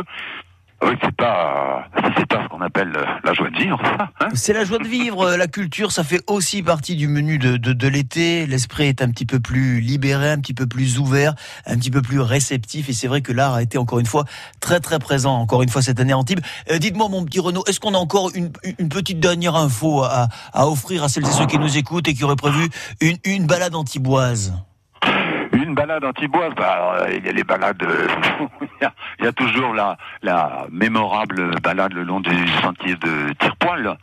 Oui, 0.84 0.96
c'est 1.04 1.16
pas, 1.16 1.86
c'est 2.18 2.26
pas 2.26 2.44
ce 2.44 2.48
qu'on 2.50 2.62
appelle 2.62 2.92
euh, 2.96 3.06
la 3.24 3.34
joie 3.34 3.52
de 3.52 3.58
vivre. 3.58 3.80
Hein 4.20 4.30
C'est 4.34 4.52
la 4.52 4.66
joie 4.66 4.80
de 4.80 4.88
vivre, 4.88 5.22
euh, 5.22 5.38
la 5.38 5.46
culture, 5.48 5.92
ça 5.92 6.04
fait 6.04 6.22
aussi 6.26 6.64
partie 6.64 6.96
du 6.96 7.08
menu 7.08 7.38
de, 7.38 7.58
de, 7.58 7.74
de 7.74 7.88
l'été. 7.88 8.48
L'esprit 8.48 8.86
est 8.88 9.04
un 9.04 9.12
petit 9.12 9.28
peu 9.28 9.40
plus 9.40 9.80
libéré, 9.80 10.32
un 10.32 10.40
petit 10.40 10.56
peu 10.56 10.66
plus 10.66 10.98
ouvert, 10.98 11.36
un 11.68 11.78
petit 11.78 11.92
peu 11.92 12.02
plus 12.02 12.20
réceptif. 12.20 12.90
Et 12.90 12.94
c'est 12.94 13.08
vrai 13.08 13.22
que 13.22 13.32
l'art 13.32 13.54
a 13.54 13.62
été 13.62 13.78
encore 13.78 14.00
une 14.00 14.08
fois 14.08 14.26
très 14.60 14.80
très 14.80 14.98
présent, 14.98 15.36
encore 15.36 15.62
une 15.62 15.70
fois 15.70 15.84
cette 15.84 16.00
année 16.00 16.14
à 16.14 16.18
Antibes. 16.18 16.40
Euh, 16.72 16.80
Dites-moi, 16.80 17.10
mon 17.10 17.26
petit 17.26 17.40
Renaud, 17.40 17.64
est-ce 17.68 17.80
qu'on 17.80 17.94
a 17.94 18.00
encore 18.00 18.32
une, 18.34 18.52
une 18.80 18.90
petite 18.90 19.20
dernière 19.20 19.56
info 19.56 20.02
à, 20.04 20.30
à 20.52 20.68
offrir 20.68 21.04
à 21.04 21.10
celles 21.10 21.28
et 21.28 21.32
ceux 21.32 21.46
qui 21.46 21.60
nous 21.60 21.78
écoutent 21.78 22.08
et 22.08 22.16
qui 22.16 22.24
auraient 22.24 22.36
prévu 22.36 22.70
une, 23.02 23.18
une 23.24 23.46
balade 23.46 23.76
antiboise? 23.76 24.54
Une 25.72 25.76
balade 25.76 26.04
antiboise, 26.04 26.52
bah, 26.58 26.98
euh, 27.00 27.14
il 27.16 27.26
y 27.26 27.30
a 27.30 27.32
les 27.32 27.46
balades, 27.46 27.82
euh, 27.82 28.08
il 28.62 29.24
y 29.24 29.26
a- 29.28 29.32
toujours 29.32 29.74
la, 29.74 29.96
la 30.22 30.66
mémorable 30.70 31.58
balade 31.62 31.94
le 31.94 32.04
long 32.04 32.20
du 32.20 32.46
sentier 32.62 32.96
de 32.98 33.32
Tirepoil, 33.40 33.96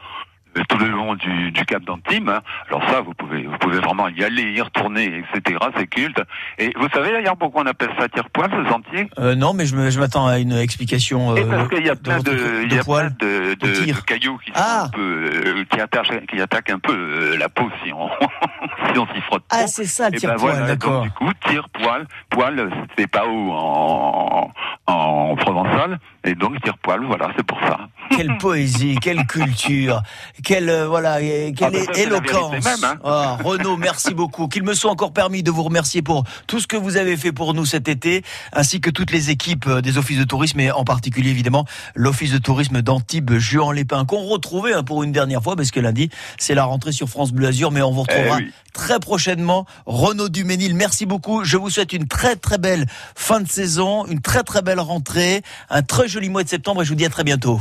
tout 0.68 0.78
le 0.78 0.88
long 0.88 1.14
du, 1.14 1.50
du 1.50 1.64
Cap 1.64 1.82
d'Antibes. 1.84 2.28
hein. 2.28 2.40
Alors 2.68 2.82
ça, 2.90 3.00
vous 3.00 3.14
pouvez, 3.14 3.42
vous 3.44 3.56
pouvez 3.58 3.78
vraiment 3.78 4.08
y 4.08 4.24
aller, 4.24 4.52
y 4.52 4.60
retourner, 4.60 5.22
etc. 5.34 5.58
C'est 5.76 5.86
culte. 5.86 6.20
Et 6.58 6.72
vous 6.76 6.88
savez 6.92 7.12
d'ailleurs 7.12 7.36
pourquoi 7.36 7.62
on 7.62 7.66
appelle 7.66 7.90
ça 7.98 8.08
Tirepoil, 8.08 8.50
ce 8.64 8.70
sentier? 8.70 9.08
Euh, 9.18 9.34
Non, 9.34 9.52
mais 9.54 9.66
je 9.66 9.98
m'attends 10.00 10.26
à 10.26 10.38
une 10.38 10.52
explication. 10.52 11.36
Et 11.36 11.42
euh, 11.42 11.46
parce 11.46 11.68
qu'il 11.68 11.86
y 11.86 11.90
a 11.90 11.96
plein 11.96 12.18
de, 12.18 12.82
poils. 12.84 13.14
de, 13.18 13.54
de- 13.54 14.00
cailloux 14.06 14.38
qui, 14.44 14.52
Ah. 14.54 14.84
un 14.86 14.88
peu, 14.90 15.30
euh, 15.46 15.64
qui, 15.70 15.80
attaquent, 15.80 16.26
qui 16.26 16.40
attaquent 16.40 16.70
un 16.70 16.78
peu 16.78 17.36
la 17.36 17.48
peau 17.48 17.68
si 17.84 17.92
on 17.92 18.08
si 18.92 18.98
on 18.98 19.06
s'y 19.14 19.20
frotte. 19.22 19.44
Ah, 19.50 19.66
c'est 19.66 19.84
ça, 19.84 20.06
le 20.06 20.12
ben 20.12 20.18
tire-poil, 20.18 20.38
voilà, 20.52 20.66
d'accord. 20.66 21.02
Du 21.02 21.10
coup, 21.10 21.30
tire 21.48 21.68
poil, 21.70 22.06
poil, 22.30 22.70
c'est 22.96 23.06
pas 23.06 23.26
haut 23.26 23.50
en, 23.52 24.50
en 24.86 25.36
provençal, 25.36 25.98
et 26.24 26.34
donc 26.34 26.60
tire 26.62 26.78
poil, 26.78 27.04
voilà, 27.04 27.30
c'est 27.36 27.46
pour 27.46 27.58
ça. 27.60 27.78
Quelle 28.10 28.36
poésie, 28.40 28.96
quelle 29.00 29.26
culture, 29.26 30.00
quelle 30.44 30.68
euh, 30.70 30.86
voilà, 30.88 31.20
quelle 31.20 31.54
Ah, 31.60 31.70
bah, 31.70 31.78
ça, 31.94 32.00
éloquence. 32.00 32.64
même, 32.64 32.84
hein. 32.84 32.98
Ah, 33.04 33.38
Renaud, 33.42 33.76
merci 33.76 34.14
beaucoup. 34.14 34.48
Qu'il 34.48 34.62
me 34.62 34.74
soit 34.74 34.90
encore 34.90 35.12
permis 35.12 35.42
de 35.42 35.50
vous 35.50 35.62
remercier 35.62 36.02
pour 36.02 36.24
tout 36.46 36.60
ce 36.60 36.66
que 36.66 36.76
vous 36.76 36.96
avez 36.96 37.16
fait 37.16 37.32
pour 37.32 37.54
nous 37.54 37.64
cet 37.64 37.88
été, 37.88 38.22
ainsi 38.52 38.80
que 38.80 38.90
toutes 38.90 39.10
les 39.10 39.30
équipes 39.30 39.66
euh, 39.66 39.80
des 39.80 39.98
offices 39.98 40.18
de 40.18 40.24
tourisme 40.24 40.60
et 40.60 40.70
en 40.70 40.84
particulier 40.84 41.30
évidemment 41.30 41.64
l'office 41.94 42.32
de 42.32 42.38
tourisme 42.38 42.82
d'Antibes, 42.82 43.32
Juan-les-Pins, 43.38 44.04
qu'on 44.04 44.24
retrouvait 44.26 44.72
hein, 44.74 44.82
pour 44.82 45.02
une 45.02 45.12
dernière 45.12 45.42
fois 45.42 45.56
parce 45.56 45.70
que 45.70 45.80
lundi 45.80 46.10
c'est 46.38 46.54
la 46.54 46.64
rentrée 46.64 46.92
sur 46.92 47.08
France 47.08 47.32
Bleu 47.32 47.48
Azur, 47.48 47.70
mais 47.70 47.82
on 47.82 47.90
vous 47.92 48.02
retrouvera 48.02 48.38
Eh 48.40 48.44
oui. 48.44 48.52
très 48.72 48.98
prochainement. 49.00 49.66
Renaud 49.86 50.28
Duménil, 50.28 50.74
merci 50.74 51.06
beaucoup. 51.06 51.44
Je 51.44 51.56
vous 51.56 51.70
souhaite 51.70 51.92
une 51.92 52.06
très 52.06 52.36
très 52.36 52.58
belle 52.58 52.86
fin 53.14 53.40
de 53.40 53.48
saison, 53.48 54.06
une 54.06 54.20
très 54.20 54.42
très 54.42 54.62
belle 54.62 54.80
rentrée, 54.80 55.42
un 55.70 55.82
très 55.82 56.08
joli 56.08 56.28
mois 56.28 56.44
de 56.44 56.48
septembre 56.48 56.82
et 56.82 56.84
je 56.84 56.90
vous 56.90 56.94
dis 56.96 57.04
à 57.06 57.10
très 57.10 57.24
bientôt. 57.24 57.60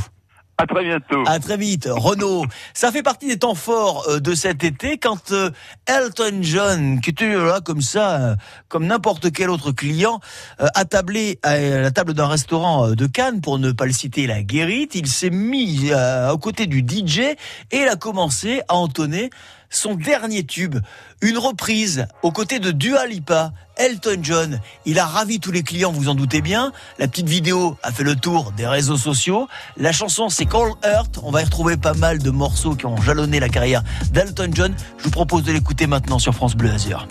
À 0.60 0.66
très 0.66 0.82
bientôt. 0.82 1.22
À 1.24 1.38
très 1.38 1.56
vite, 1.56 1.88
Renaud. 1.88 2.44
Ça 2.74 2.90
fait 2.90 3.04
partie 3.04 3.28
des 3.28 3.38
temps 3.38 3.54
forts 3.54 4.04
euh, 4.08 4.18
de 4.18 4.34
cet 4.34 4.64
été 4.64 4.98
quand 4.98 5.30
euh, 5.30 5.50
Elton 5.86 6.40
John, 6.40 7.00
qui 7.00 7.10
était 7.10 7.32
là 7.32 7.60
comme 7.64 7.80
ça, 7.80 8.16
euh, 8.20 8.34
comme 8.66 8.84
n'importe 8.84 9.30
quel 9.30 9.50
autre 9.50 9.70
client, 9.70 10.18
euh, 10.60 10.66
attablé 10.74 11.38
à 11.44 11.56
la 11.58 11.92
table 11.92 12.12
d'un 12.12 12.26
restaurant 12.26 12.88
euh, 12.88 12.94
de 12.96 13.06
Cannes, 13.06 13.40
pour 13.40 13.60
ne 13.60 13.70
pas 13.70 13.86
le 13.86 13.92
citer, 13.92 14.26
la 14.26 14.42
guérite, 14.42 14.96
il 14.96 15.06
s'est 15.06 15.30
mis 15.30 15.90
euh, 15.92 16.32
aux 16.32 16.38
côtés 16.38 16.66
du 16.66 16.80
DJ 16.80 17.18
et 17.20 17.36
il 17.70 17.88
a 17.88 17.94
commencé 17.94 18.60
à 18.66 18.74
entonner 18.74 19.30
son 19.70 19.94
dernier 19.94 20.44
tube, 20.44 20.76
une 21.20 21.38
reprise 21.38 22.06
aux 22.22 22.32
côtés 22.32 22.58
de 22.58 22.70
Dua 22.70 23.06
Lipa, 23.06 23.52
Elton 23.76 24.18
John. 24.22 24.60
Il 24.86 24.98
a 24.98 25.06
ravi 25.06 25.40
tous 25.40 25.52
les 25.52 25.62
clients, 25.62 25.92
vous 25.92 26.08
en 26.08 26.14
doutez 26.14 26.40
bien. 26.40 26.72
La 26.98 27.08
petite 27.08 27.28
vidéo 27.28 27.76
a 27.82 27.92
fait 27.92 28.04
le 28.04 28.16
tour 28.16 28.52
des 28.52 28.66
réseaux 28.66 28.96
sociaux. 28.96 29.48
La 29.76 29.92
chanson, 29.92 30.28
c'est 30.28 30.46
Call 30.46 30.72
Earth. 30.84 31.18
On 31.22 31.30
va 31.30 31.42
y 31.42 31.44
retrouver 31.44 31.76
pas 31.76 31.94
mal 31.94 32.18
de 32.18 32.30
morceaux 32.30 32.74
qui 32.74 32.86
ont 32.86 33.00
jalonné 33.00 33.40
la 33.40 33.48
carrière 33.48 33.82
d'Elton 34.10 34.50
John. 34.52 34.74
Je 34.98 35.04
vous 35.04 35.10
propose 35.10 35.44
de 35.44 35.52
l'écouter 35.52 35.86
maintenant 35.86 36.18
sur 36.18 36.34
France 36.34 36.54
Bleu 36.54 36.70
Azur. 36.70 37.06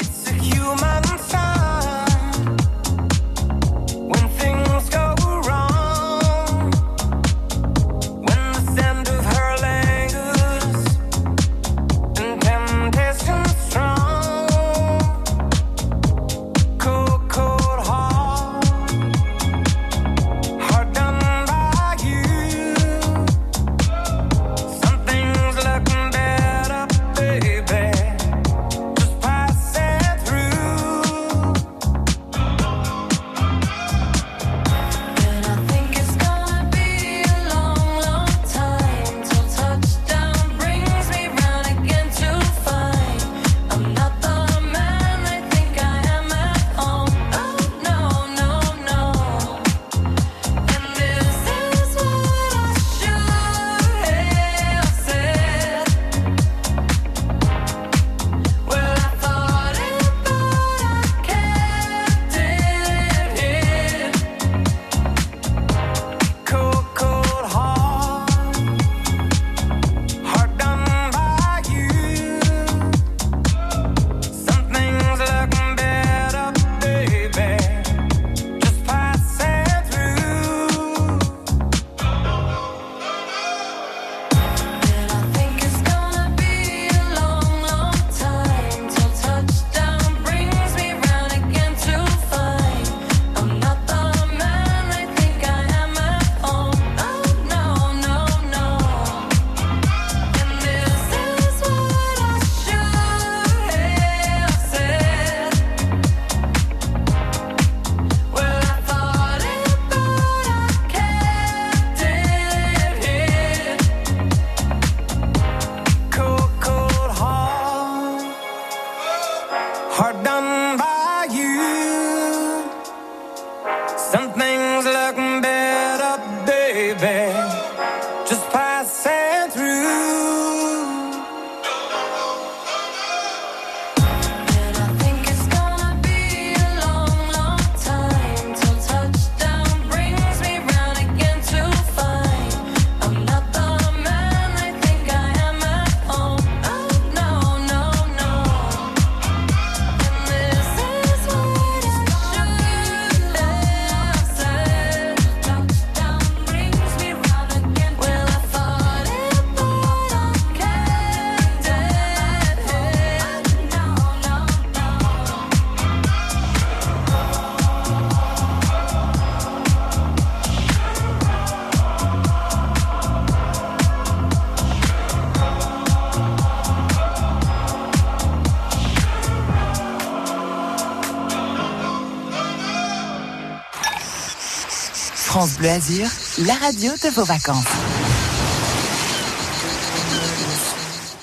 France 185.60 185.90
Bleu 185.90 186.46
la 186.46 186.54
radio 186.54 186.92
de 186.92 187.10
vos 187.16 187.24
vacances. 187.24 187.66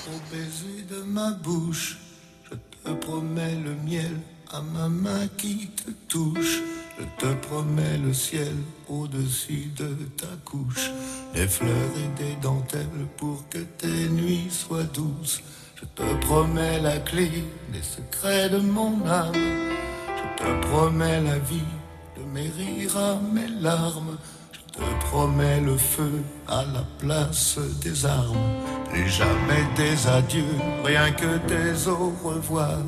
Au 0.07 0.19
baiser 0.29 0.83
de 0.89 1.03
ma 1.03 1.31
bouche, 1.31 1.97
je 2.43 2.55
te 2.83 2.93
promets 2.95 3.55
le 3.55 3.75
miel 3.85 4.19
à 4.51 4.61
ma 4.61 4.89
main 4.89 5.27
qui 5.37 5.69
te 5.69 5.89
touche. 6.09 6.61
Je 6.99 7.05
te 7.17 7.33
promets 7.47 7.97
le 7.97 8.13
ciel 8.13 8.55
au-dessus 8.89 9.71
de 9.77 9.95
ta 10.17 10.27
couche, 10.43 10.91
des 11.33 11.47
fleurs 11.47 11.71
et 11.71 12.21
des 12.21 12.35
dentelles 12.41 13.07
pour 13.17 13.47
que 13.49 13.59
tes 13.59 14.09
nuits 14.09 14.49
soient 14.49 14.83
douces. 14.83 15.41
Je 15.75 15.85
te 15.85 16.25
promets 16.25 16.81
la 16.81 16.97
clé 16.99 17.31
des 17.71 17.83
secrets 17.83 18.49
de 18.49 18.59
mon 18.59 19.05
âme. 19.07 19.33
Je 19.33 20.43
te 20.43 20.67
promets 20.67 21.21
la 21.21 21.37
vie 21.39 21.71
de 22.17 22.23
mes 22.33 22.49
rires 22.57 22.97
à 22.97 23.15
mes 23.33 23.47
larmes. 23.61 24.17
Je 24.51 24.59
te 24.77 25.05
promets 25.05 25.61
le 25.61 25.77
feu 25.77 26.23
à 26.47 26.63
la 26.73 26.83
place 26.99 27.57
des 27.81 28.05
armes. 28.05 28.47
Plus 28.89 29.09
jamais 29.09 29.65
des 29.75 30.07
adieux, 30.07 30.57
rien 30.83 31.11
que 31.11 31.37
des 31.47 31.87
au 31.87 32.13
revoir. 32.23 32.79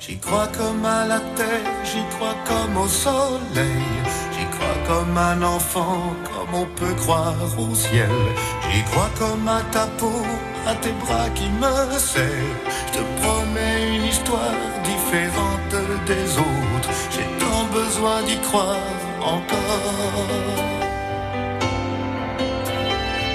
J'y 0.00 0.18
crois 0.18 0.48
comme 0.48 0.84
à 0.84 1.06
la 1.06 1.20
terre, 1.38 1.72
j'y 1.84 2.02
crois 2.14 2.36
comme 2.46 2.76
au 2.76 2.88
soleil. 2.88 3.86
J'y 4.34 4.46
crois 4.54 4.78
comme 4.88 5.16
un 5.18 5.42
enfant, 5.42 6.14
comme 6.24 6.54
on 6.62 6.66
peut 6.76 6.94
croire 6.94 7.34
au 7.58 7.74
ciel. 7.74 8.10
J'y 8.70 8.82
crois 8.84 9.10
comme 9.18 9.48
à 9.48 9.62
ta 9.72 9.86
peau, 9.98 10.22
à 10.66 10.74
tes 10.74 10.92
bras 11.04 11.28
qui 11.34 11.48
me 11.48 11.98
serrent. 11.98 12.56
Je 12.86 12.98
te 12.98 13.02
promets 13.20 13.96
une 13.96 14.04
histoire 14.04 14.58
différente 14.84 15.74
des 16.06 16.38
autres 16.38 16.65
d'y 17.96 18.36
croire 18.40 18.76
encore. 19.22 20.28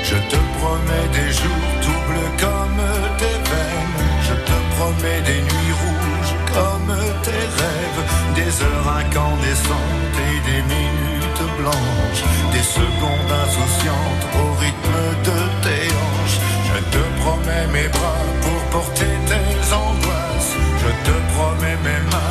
Je 0.03 0.16
te 0.32 0.39
promets 0.59 1.07
des 1.18 1.32
jours 1.34 1.72
doubles 1.82 2.28
comme 2.43 2.82
tes 3.18 3.38
veines. 3.49 4.01
Je 4.28 4.36
te 4.49 4.57
promets 4.76 5.22
des 5.30 5.41
nuits 5.41 5.76
rouges 5.82 6.36
comme 6.53 6.93
tes 7.24 7.45
rêves. 7.59 8.03
Des 8.36 8.51
heures 8.64 8.89
incandescentes 9.01 10.18
et 10.30 10.39
des 10.49 10.62
minutes 10.76 11.45
blanches. 11.59 12.24
Des 12.53 12.68
secondes 12.80 13.34
insouciantes 13.43 14.26
au 14.41 14.47
rythme 14.64 14.99
de 15.28 15.39
tes 15.64 15.88
hanches. 16.01 16.39
Je 16.70 16.78
te 16.93 17.03
promets 17.22 17.68
mes 17.74 17.88
bras 17.88 18.26
pour 18.43 18.80
porter 18.80 19.14
tes 19.26 19.74
angoisses. 19.74 20.55
Je 20.84 20.91
te 21.07 21.16
promets 21.34 21.80
mes 21.84 22.01
mains 22.12 22.30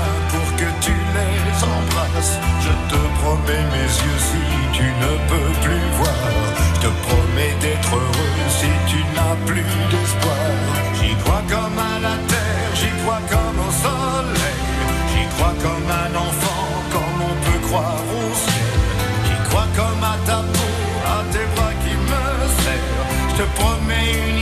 je 2.21 2.75
te 2.93 3.01
promets 3.21 3.65
mes 3.73 3.91
yeux 4.05 4.21
si 4.29 4.43
tu 4.77 4.83
ne 4.83 5.13
peux 5.29 5.53
plus 5.65 5.87
voir. 5.99 6.27
Je 6.75 6.81
te 6.81 6.91
promets 7.07 7.55
d'être 7.63 7.95
heureux 7.95 8.37
si 8.49 8.71
tu 8.91 8.99
n'as 9.15 9.37
plus 9.47 9.65
d'espoir. 9.91 10.37
J'y 11.01 11.15
crois 11.23 11.43
comme 11.49 11.79
à 11.79 11.99
la 12.07 12.17
terre, 12.29 12.71
j'y 12.75 12.91
crois 13.03 13.23
comme 13.31 13.59
au 13.67 13.73
soleil. 13.85 14.61
J'y 15.11 15.25
crois 15.35 15.55
comme 15.65 15.91
un 16.05 16.13
enfant, 16.29 16.67
comme 16.93 17.19
on 17.31 17.35
peut 17.45 17.67
croire 17.69 18.05
au 18.21 18.35
ciel. 18.35 18.79
J'y 19.27 19.49
crois 19.49 19.69
comme 19.75 20.05
à 20.05 20.17
ta 20.27 20.41
peau, 20.53 20.73
à 21.17 21.25
tes 21.33 21.47
bras 21.57 21.75
qui 21.83 21.95
me 22.11 22.25
serrent. 22.63 23.09
Je 23.31 23.35
te 23.43 23.47
promets 23.59 24.13
une 24.29 24.40